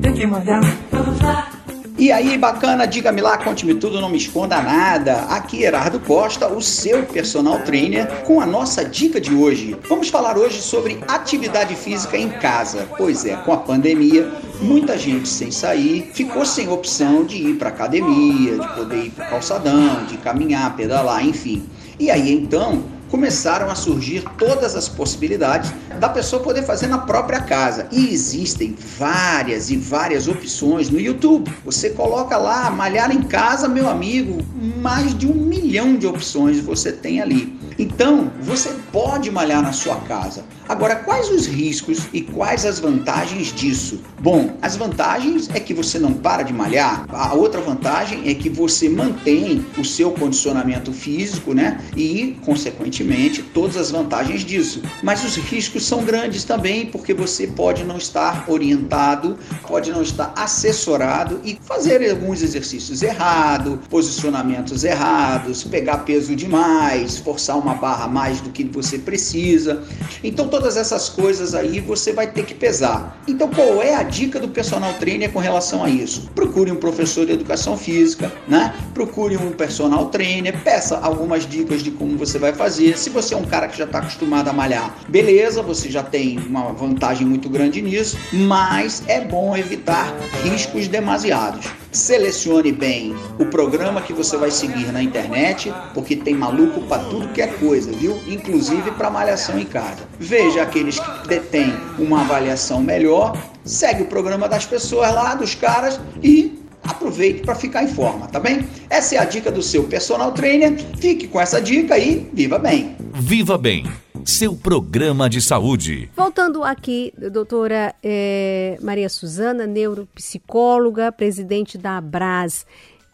[0.00, 0.60] tem que malhar.
[0.92, 1.55] Vamos lá.
[1.98, 5.22] E aí, bacana, diga-me lá, conte-me tudo, não me esconda nada.
[5.30, 9.74] Aqui Gerardo Costa, o seu personal trainer, com a nossa dica de hoje.
[9.88, 12.86] Vamos falar hoje sobre atividade física em casa.
[12.98, 14.30] Pois é, com a pandemia,
[14.60, 19.28] muita gente sem sair ficou sem opção de ir para academia, de poder ir para
[19.28, 21.64] calçadão, de caminhar, pedalar, enfim.
[21.98, 27.40] E aí então começaram a surgir todas as possibilidades da pessoa poder fazer na própria
[27.40, 27.88] casa.
[27.90, 31.52] E existem várias e várias opções no YouTube.
[31.64, 34.44] Você coloca lá, malhar em casa, meu amigo,
[34.80, 37.58] mais de um milhão de opções você tem ali.
[37.78, 40.44] Então, você pode malhar na sua casa.
[40.68, 44.00] Agora, quais os riscos e quais as vantagens disso?
[44.20, 47.06] Bom, as vantagens é que você não para de malhar.
[47.08, 51.80] A outra vantagem é que você mantém o seu condicionamento físico, né?
[51.96, 54.82] E, consequentemente, todas as vantagens disso.
[55.04, 59.38] Mas os riscos são grandes também, porque você pode não estar orientado,
[59.68, 67.56] pode não estar assessorado e fazer alguns exercícios errados, posicionamentos errados, pegar peso demais, forçar
[67.56, 69.84] uma barra mais do que você precisa.
[70.24, 73.20] Então todas essas coisas aí você vai ter que pesar.
[73.28, 76.30] Então qual é a dica do personal trainer com relação a isso?
[76.34, 78.74] Procure um professor de educação física, né?
[78.94, 82.96] Procure um personal trainer, peça algumas dicas de como você vai fazer.
[82.96, 86.38] Se você é um cara que já está acostumado a malhar, beleza, você já tem
[86.38, 91.66] uma vantagem muito grande nisso, mas é bom evitar riscos demasiados.
[91.96, 97.32] Selecione bem o programa que você vai seguir na internet, porque tem maluco para tudo
[97.32, 98.20] que é coisa, viu?
[98.28, 100.06] Inclusive para malhação em casa.
[100.20, 103.34] Veja aqueles que detêm uma avaliação melhor,
[103.64, 108.38] segue o programa das pessoas lá, dos caras e aproveite para ficar em forma, tá
[108.38, 108.68] bem?
[108.90, 110.76] Essa é a dica do seu personal trainer.
[110.98, 112.94] Fique com essa dica e viva bem.
[113.14, 113.86] Viva bem
[114.26, 116.10] seu programa de saúde.
[116.16, 122.66] Voltando aqui, doutora é, Maria Suzana, neuropsicóloga, presidente da Abras.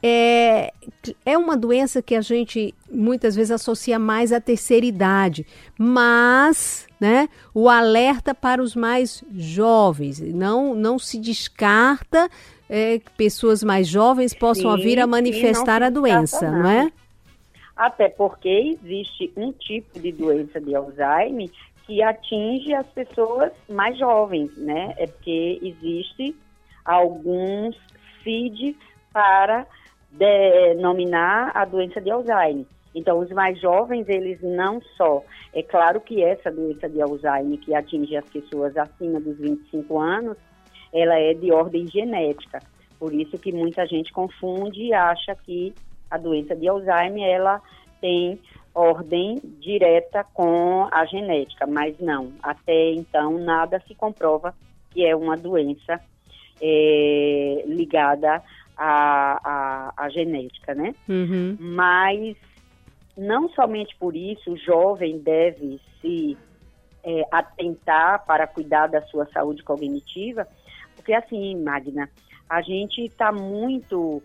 [0.02, 0.72] É,
[1.24, 5.46] é uma doença que a gente muitas vezes associa mais à terceira idade,
[5.78, 10.18] mas né, o alerta para os mais jovens.
[10.20, 12.28] Não, não se descarta
[12.68, 16.92] é, que pessoas mais jovens possam sim, vir a manifestar a doença, não, não é?
[17.76, 18.48] Até porque
[18.82, 21.50] existe um tipo de doença de Alzheimer
[21.86, 24.94] que atinge as pessoas mais jovens, né?
[24.98, 26.36] É porque existe
[26.84, 27.76] alguns
[28.22, 28.76] CID
[29.12, 29.66] para
[30.10, 32.66] denominar a doença de Alzheimer.
[32.94, 35.24] Então, os mais jovens, eles não só.
[35.54, 40.36] É claro que essa doença de Alzheimer, que atinge as pessoas acima dos 25 anos,
[40.92, 42.60] ela é de ordem genética.
[42.98, 45.74] Por isso que muita gente confunde e acha que
[46.12, 47.62] a doença de Alzheimer, ela
[47.98, 48.38] tem
[48.74, 54.54] ordem direta com a genética, mas não, até então nada se comprova
[54.90, 55.98] que é uma doença
[56.60, 58.42] é, ligada
[58.76, 60.94] à, à, à, genética, né?
[61.08, 61.56] Uhum.
[61.58, 62.36] Mas
[63.16, 66.36] não somente por isso o jovem deve se
[67.02, 70.46] é, atentar para cuidar da sua saúde cognitiva,
[70.94, 72.08] porque assim, Magna,
[72.50, 74.22] a gente está muito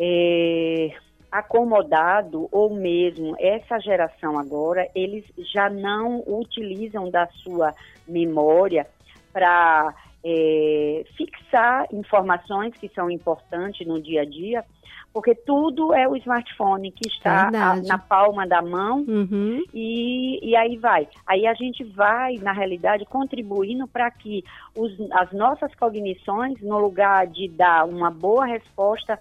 [0.00, 0.92] é,
[1.30, 7.74] acomodado ou mesmo essa geração agora, eles já não utilizam da sua
[8.08, 8.86] memória
[9.32, 9.94] para
[10.24, 14.64] é, fixar informações que são importantes no dia a dia,
[15.12, 19.62] porque tudo é o smartphone que está a, na palma da mão uhum.
[19.74, 21.08] e, e aí vai.
[21.26, 24.44] Aí a gente vai, na realidade, contribuindo para que
[24.76, 29.20] os, as nossas cognições, no lugar de dar uma boa resposta,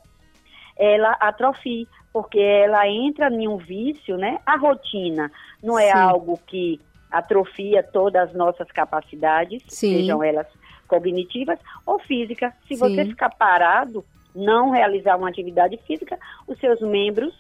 [0.80, 4.40] ela atrofie porque ela entra em um vício, né?
[4.46, 5.98] A rotina não é Sim.
[5.98, 6.80] algo que
[7.12, 9.98] atrofia todas as nossas capacidades, Sim.
[9.98, 10.48] sejam elas
[10.88, 12.54] cognitivas ou físicas.
[12.68, 12.78] Se Sim.
[12.78, 14.04] você ficar parado,
[14.34, 16.18] não realizar uma atividade física,
[16.48, 17.34] os seus membros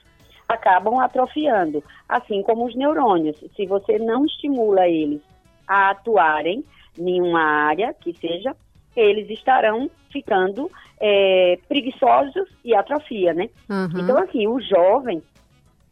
[0.48, 3.40] acabam atrofiando, assim como os neurônios.
[3.56, 5.22] Se você não estimula eles
[5.68, 6.64] a atuarem
[6.98, 8.56] em uma área que seja,
[8.96, 10.70] eles estarão ficando
[11.00, 13.50] é, preguiçosos e atrofia, né?
[13.70, 14.02] Uhum.
[14.02, 15.22] Então, assim, o jovem,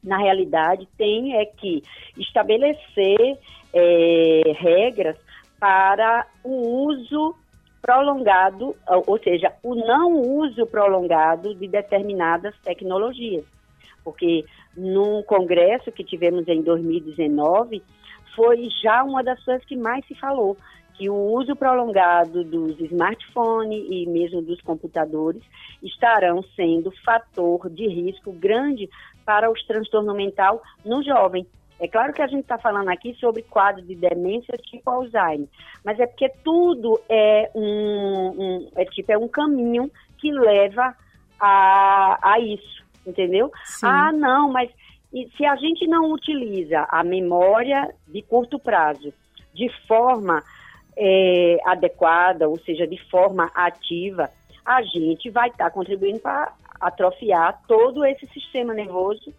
[0.03, 1.83] na realidade, tem é que
[2.17, 3.37] estabelecer
[3.73, 5.15] é, regras
[5.59, 7.35] para o uso
[7.81, 8.75] prolongado,
[9.05, 13.45] ou seja, o não uso prolongado de determinadas tecnologias.
[14.03, 14.45] Porque
[14.75, 17.81] num congresso que tivemos em 2019,
[18.35, 20.55] foi já uma das coisas que mais se falou,
[20.97, 25.43] que o uso prolongado dos smartphones e mesmo dos computadores
[25.83, 28.89] estarão sendo fator de risco grande
[29.23, 31.45] para o transtorno mental no jovem.
[31.79, 35.47] É claro que a gente está falando aqui sobre quadro de demência tipo Alzheimer,
[35.85, 40.95] mas é porque tudo é um, um é tipo é um caminho que leva
[41.39, 43.51] a, a isso, entendeu?
[43.63, 43.85] Sim.
[43.85, 44.71] Ah, não, mas
[45.37, 49.13] se a gente não utiliza a memória de curto prazo
[49.53, 50.43] de forma
[50.97, 54.29] é, adequada, ou seja, de forma ativa,
[54.65, 59.33] a gente vai estar tá contribuindo para atrofiar todo esse sistema nervoso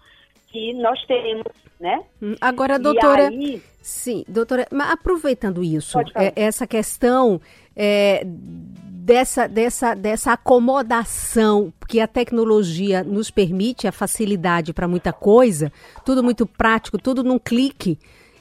[0.47, 2.03] que nós temos, né?
[2.23, 7.41] Hum, agora, doutora, aí, sim, doutora, aproveitando isso, é, essa questão
[7.77, 15.73] é, dessa, dessa, dessa acomodação que a tecnologia nos permite, a facilidade para muita coisa,
[16.05, 17.99] tudo muito prático, tudo num clique.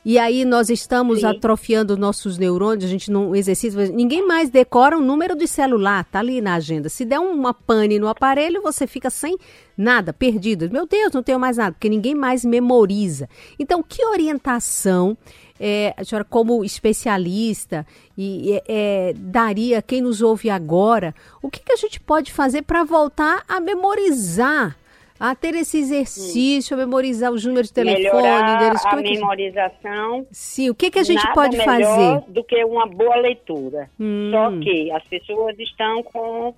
[0.10, 1.26] E aí nós estamos Sim.
[1.26, 3.88] atrofiando nossos neurônios, a gente não exercita.
[3.88, 6.88] Ninguém mais decora um número de celular, tá ali na agenda.
[6.88, 9.38] Se der uma pane no aparelho, você fica sem
[9.78, 10.72] nada, perdido.
[10.72, 13.28] Meu Deus, não tenho mais nada, porque ninguém mais memoriza.
[13.60, 15.18] Então, que orientação
[15.60, 17.86] é, a senhora, como especialista,
[18.18, 21.14] e, é, daria quem nos ouve agora?
[21.41, 24.78] O que, que a gente pode fazer para voltar a memorizar?
[25.20, 28.86] A ter esse exercício, a memorizar os números de telefone deles?
[28.86, 29.13] a é que...
[29.13, 30.28] memorização.
[30.32, 32.32] Sim, o que, que a gente pode melhor fazer?
[32.32, 33.89] do que uma boa leitura.
[33.99, 34.30] Hum.
[34.32, 36.53] Só que as pessoas estão com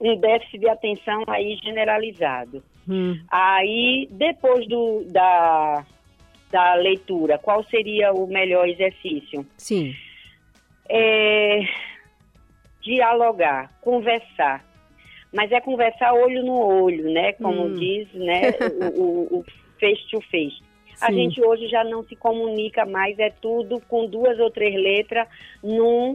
[0.00, 2.62] um déficit de atenção aí generalizado.
[2.88, 3.18] Hum.
[3.30, 5.84] Aí, depois do, da,
[6.50, 9.46] da leitura, qual seria o melhor exercício?
[9.56, 9.94] Sim.
[10.88, 11.60] É,
[12.82, 14.64] dialogar, conversar.
[15.32, 17.32] Mas é conversar olho no olho, né?
[17.34, 17.74] Como Hum.
[17.74, 18.40] diz, né?
[18.80, 19.44] o, o, o
[19.80, 20.56] face to face.
[21.00, 21.14] A Sim.
[21.14, 25.28] gente hoje já não se comunica mais, é tudo com duas ou três letras
[25.62, 26.14] num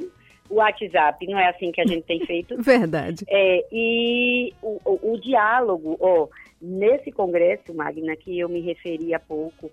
[0.49, 1.25] WhatsApp.
[1.27, 2.55] Não é assim que a gente tem feito?
[2.61, 3.23] Verdade.
[3.29, 6.27] É, e o, o- o diálogo, ó,
[6.59, 9.69] nesse congresso, Magna, que eu me referi há pouco,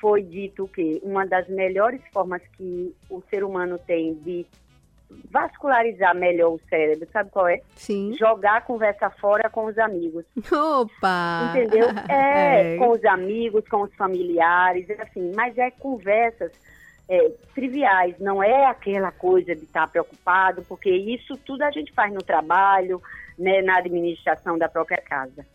[0.00, 4.46] foi dito que uma das melhores formas que o ser humano tem de
[5.30, 7.60] vascularizar melhor o cérebro, sabe qual é?
[7.74, 8.14] Sim.
[8.18, 10.24] Jogar a conversa fora com os amigos.
[10.52, 11.52] Opa!
[11.54, 11.88] Entendeu?
[12.08, 12.76] É, É.
[12.78, 16.52] com os amigos, com os familiares, assim, mas é conversas
[17.08, 22.12] é, triviais, não é aquela coisa de estar preocupado, porque isso tudo a gente faz
[22.12, 23.02] no trabalho,
[23.38, 25.46] né, na administração da própria casa.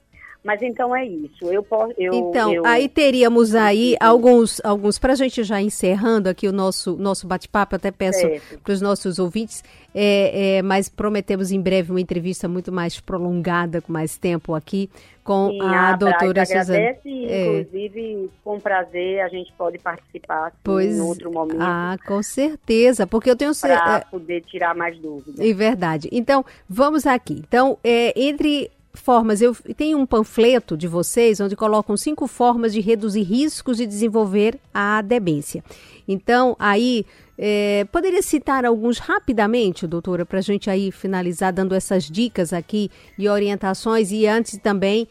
[0.43, 1.45] Mas então é isso.
[1.45, 1.93] Eu posso.
[1.97, 6.51] Eu, Então, eu- aí teríamos aí alguns, alguns para a gente já encerrando aqui o
[6.51, 8.27] nosso, nosso bate-papo, até peço
[8.61, 9.63] para os nossos ouvintes,
[9.95, 14.89] é, é, mas prometemos em breve uma entrevista muito mais prolongada, com mais tempo aqui,
[15.23, 16.77] com Sim, a, doutora Braz Suzana.
[16.77, 17.61] É.
[17.61, 23.07] inclusive, com prazer, a gente pode participar assim, Pois, em outro momento ah, com certeza,
[23.07, 25.39] porque eu tenho cer- para é, poder tirar mais dúvidas.
[25.39, 26.09] É verdade.
[26.11, 27.41] Então, vamos aqui.
[27.47, 32.79] Então, é, entre formas, eu tenho um panfleto de vocês onde colocam cinco formas de
[32.79, 35.63] reduzir riscos de desenvolver a demência.
[36.07, 37.05] Então, aí,
[37.37, 42.89] é, poderia citar alguns rapidamente, doutora, para a gente aí finalizar dando essas dicas aqui
[43.17, 45.07] e orientações e antes também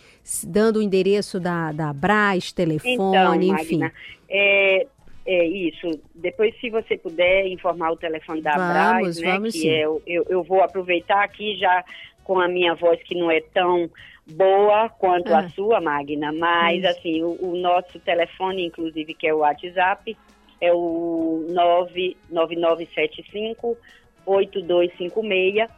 [0.46, 3.78] dando o endereço da, da Braz, telefone, Então, enfim.
[3.78, 3.92] Magna,
[4.30, 4.86] é,
[5.26, 6.00] é isso.
[6.14, 9.70] Depois, se você puder informar o telefone da Vamos, Braz, né, vamos que sim.
[9.70, 11.84] é, eu, eu vou aproveitar aqui já
[12.24, 13.90] com a minha voz que não é tão
[14.26, 15.40] boa quanto Ah.
[15.40, 16.88] a sua, Magna, mas Isso.
[16.88, 20.16] assim, o, o nosso telefone, inclusive, que é o WhatsApp,
[20.60, 23.76] é o 99975
[24.24, 25.68] 8256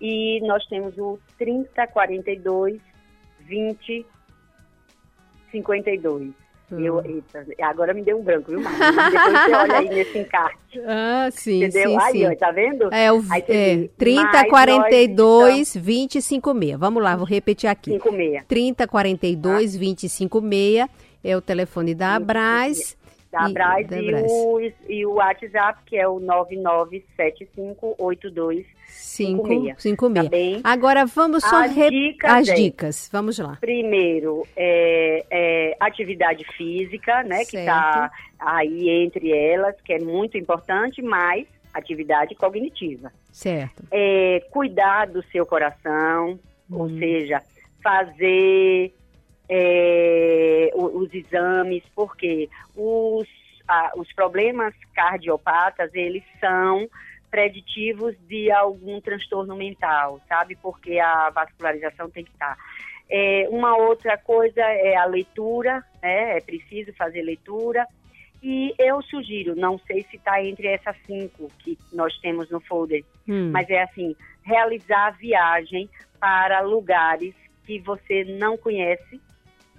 [0.00, 2.80] e nós temos o 3042
[3.40, 4.04] 20
[5.52, 6.32] 52.
[6.78, 9.10] Eu, eita, agora me deu um branco, viu, Magna?
[9.10, 10.80] Depois você olha aí nesse encarte.
[10.86, 11.90] Ah, sim, Entendeu?
[11.90, 12.26] sim, aí, sim.
[12.26, 12.92] ó, tá vendo?
[12.92, 16.78] É o Aí é, vê, 30 mas nós 42 25 6.
[16.78, 17.92] Vamos lá, vou repetir aqui.
[17.92, 18.44] 56.
[18.46, 20.86] 30 42 25 6
[21.24, 22.96] é o telefone da Abraz.
[23.32, 23.52] Da E-
[23.98, 28.66] e, o, e o WhatsApp, que é o 99758256.
[29.16, 30.24] 556.
[30.24, 30.60] Tá bem?
[30.62, 33.08] Agora vamos só As re- dicas as é- dicas.
[33.10, 33.56] Vamos lá.
[33.60, 37.44] Primeiro, é, é, atividade física, né?
[37.44, 43.10] Que está aí entre elas, que é muito importante, mas atividade cognitiva.
[43.32, 43.82] Certo.
[43.90, 46.38] É, cuidar do seu coração,
[46.70, 46.98] ou Hum.
[46.98, 47.40] seja,
[47.82, 48.92] fazer
[49.54, 53.28] é, os exames, porque os,
[53.96, 56.88] os problemas cardiopatas, eles são
[57.30, 60.56] preditivos de algum transtorno mental, sabe?
[60.56, 62.56] Porque a vascularização tem que estar.
[63.10, 66.38] É, uma outra coisa é a leitura, né?
[66.38, 67.86] É preciso fazer leitura.
[68.42, 73.04] E eu sugiro, não sei se está entre essas cinco que nós temos no folder,
[73.28, 73.50] Hum.
[73.52, 75.88] mas é assim, realizar a viagem
[76.18, 77.34] para lugares
[77.64, 79.20] que você não conhece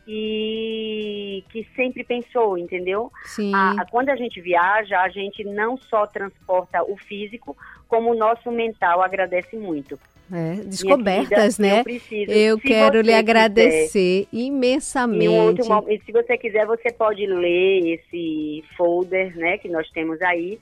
[0.07, 3.11] e que sempre pensou, entendeu?
[3.25, 3.53] Sim.
[3.53, 7.55] A- a- quando a gente viaja, a gente não só transporta o físico,
[7.87, 9.99] como o nosso mental agradece muito.
[10.31, 11.79] É, descobertas, querida, né?
[11.79, 12.31] Eu, preciso.
[12.31, 15.27] Eu quero lhe agradecer quiser, imensamente.
[15.29, 15.65] outro
[16.05, 20.59] se você quiser, você pode ler esse folder, né, que nós temos aí.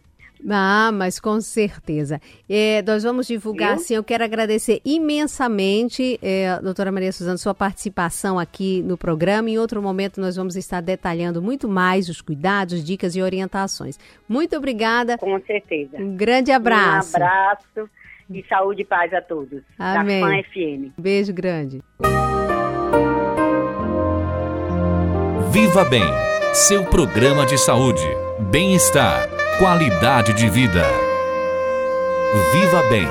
[0.50, 2.20] Ah, mas com certeza.
[2.50, 3.86] É, nós vamos divulgar, Viu?
[3.86, 3.96] sim.
[3.96, 9.50] Eu quero agradecer imensamente, é, doutora Maria Suzana, sua participação aqui no programa.
[9.50, 14.00] Em outro momento, nós vamos estar detalhando muito mais os cuidados, dicas e orientações.
[14.28, 15.18] Muito obrigada.
[15.18, 15.98] Com certeza.
[15.98, 17.14] Um grande abraço.
[17.14, 17.90] Um abraço
[18.30, 19.62] e saúde e paz a todos.
[19.78, 20.22] Amém.
[20.22, 20.94] Da Fã FM.
[20.98, 21.82] Beijo grande.
[25.52, 26.04] Viva Bem,
[26.54, 28.02] seu programa de saúde,
[28.50, 29.28] bem-estar,
[29.62, 30.84] qualidade de vida.
[32.52, 33.08] Viva Bem.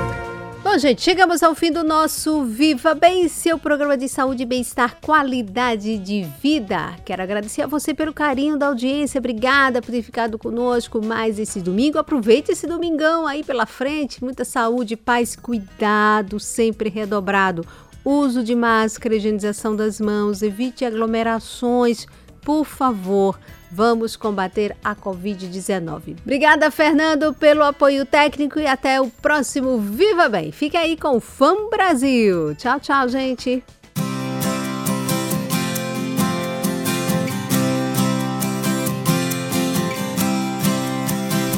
[0.61, 5.97] Bom, gente, chegamos ao fim do nosso Viva Bem, seu programa de saúde, bem-estar, qualidade
[5.97, 6.93] de vida.
[7.05, 9.19] Quero agradecer a você pelo carinho da audiência.
[9.19, 11.97] Obrigada por ter ficado conosco mais esse domingo.
[11.97, 14.21] Aproveite esse domingão aí pela frente.
[14.21, 17.65] Muita saúde, paz, cuidado, sempre redobrado.
[18.03, 22.05] uso de máscara, higienização das mãos, evite aglomerações,
[22.41, 23.39] por favor.
[23.71, 26.17] Vamos combater a Covid-19.
[26.21, 30.51] Obrigada, Fernando, pelo apoio técnico e até o próximo Viva Bem.
[30.51, 32.53] Fique aí com o Fã Brasil.
[32.55, 33.63] Tchau, tchau, gente.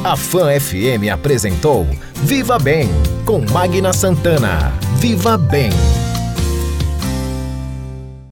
[0.04, 2.90] A Fã FM apresentou Viva Bem
[3.26, 4.74] com Magna Santana.
[5.00, 5.72] Viva Bem.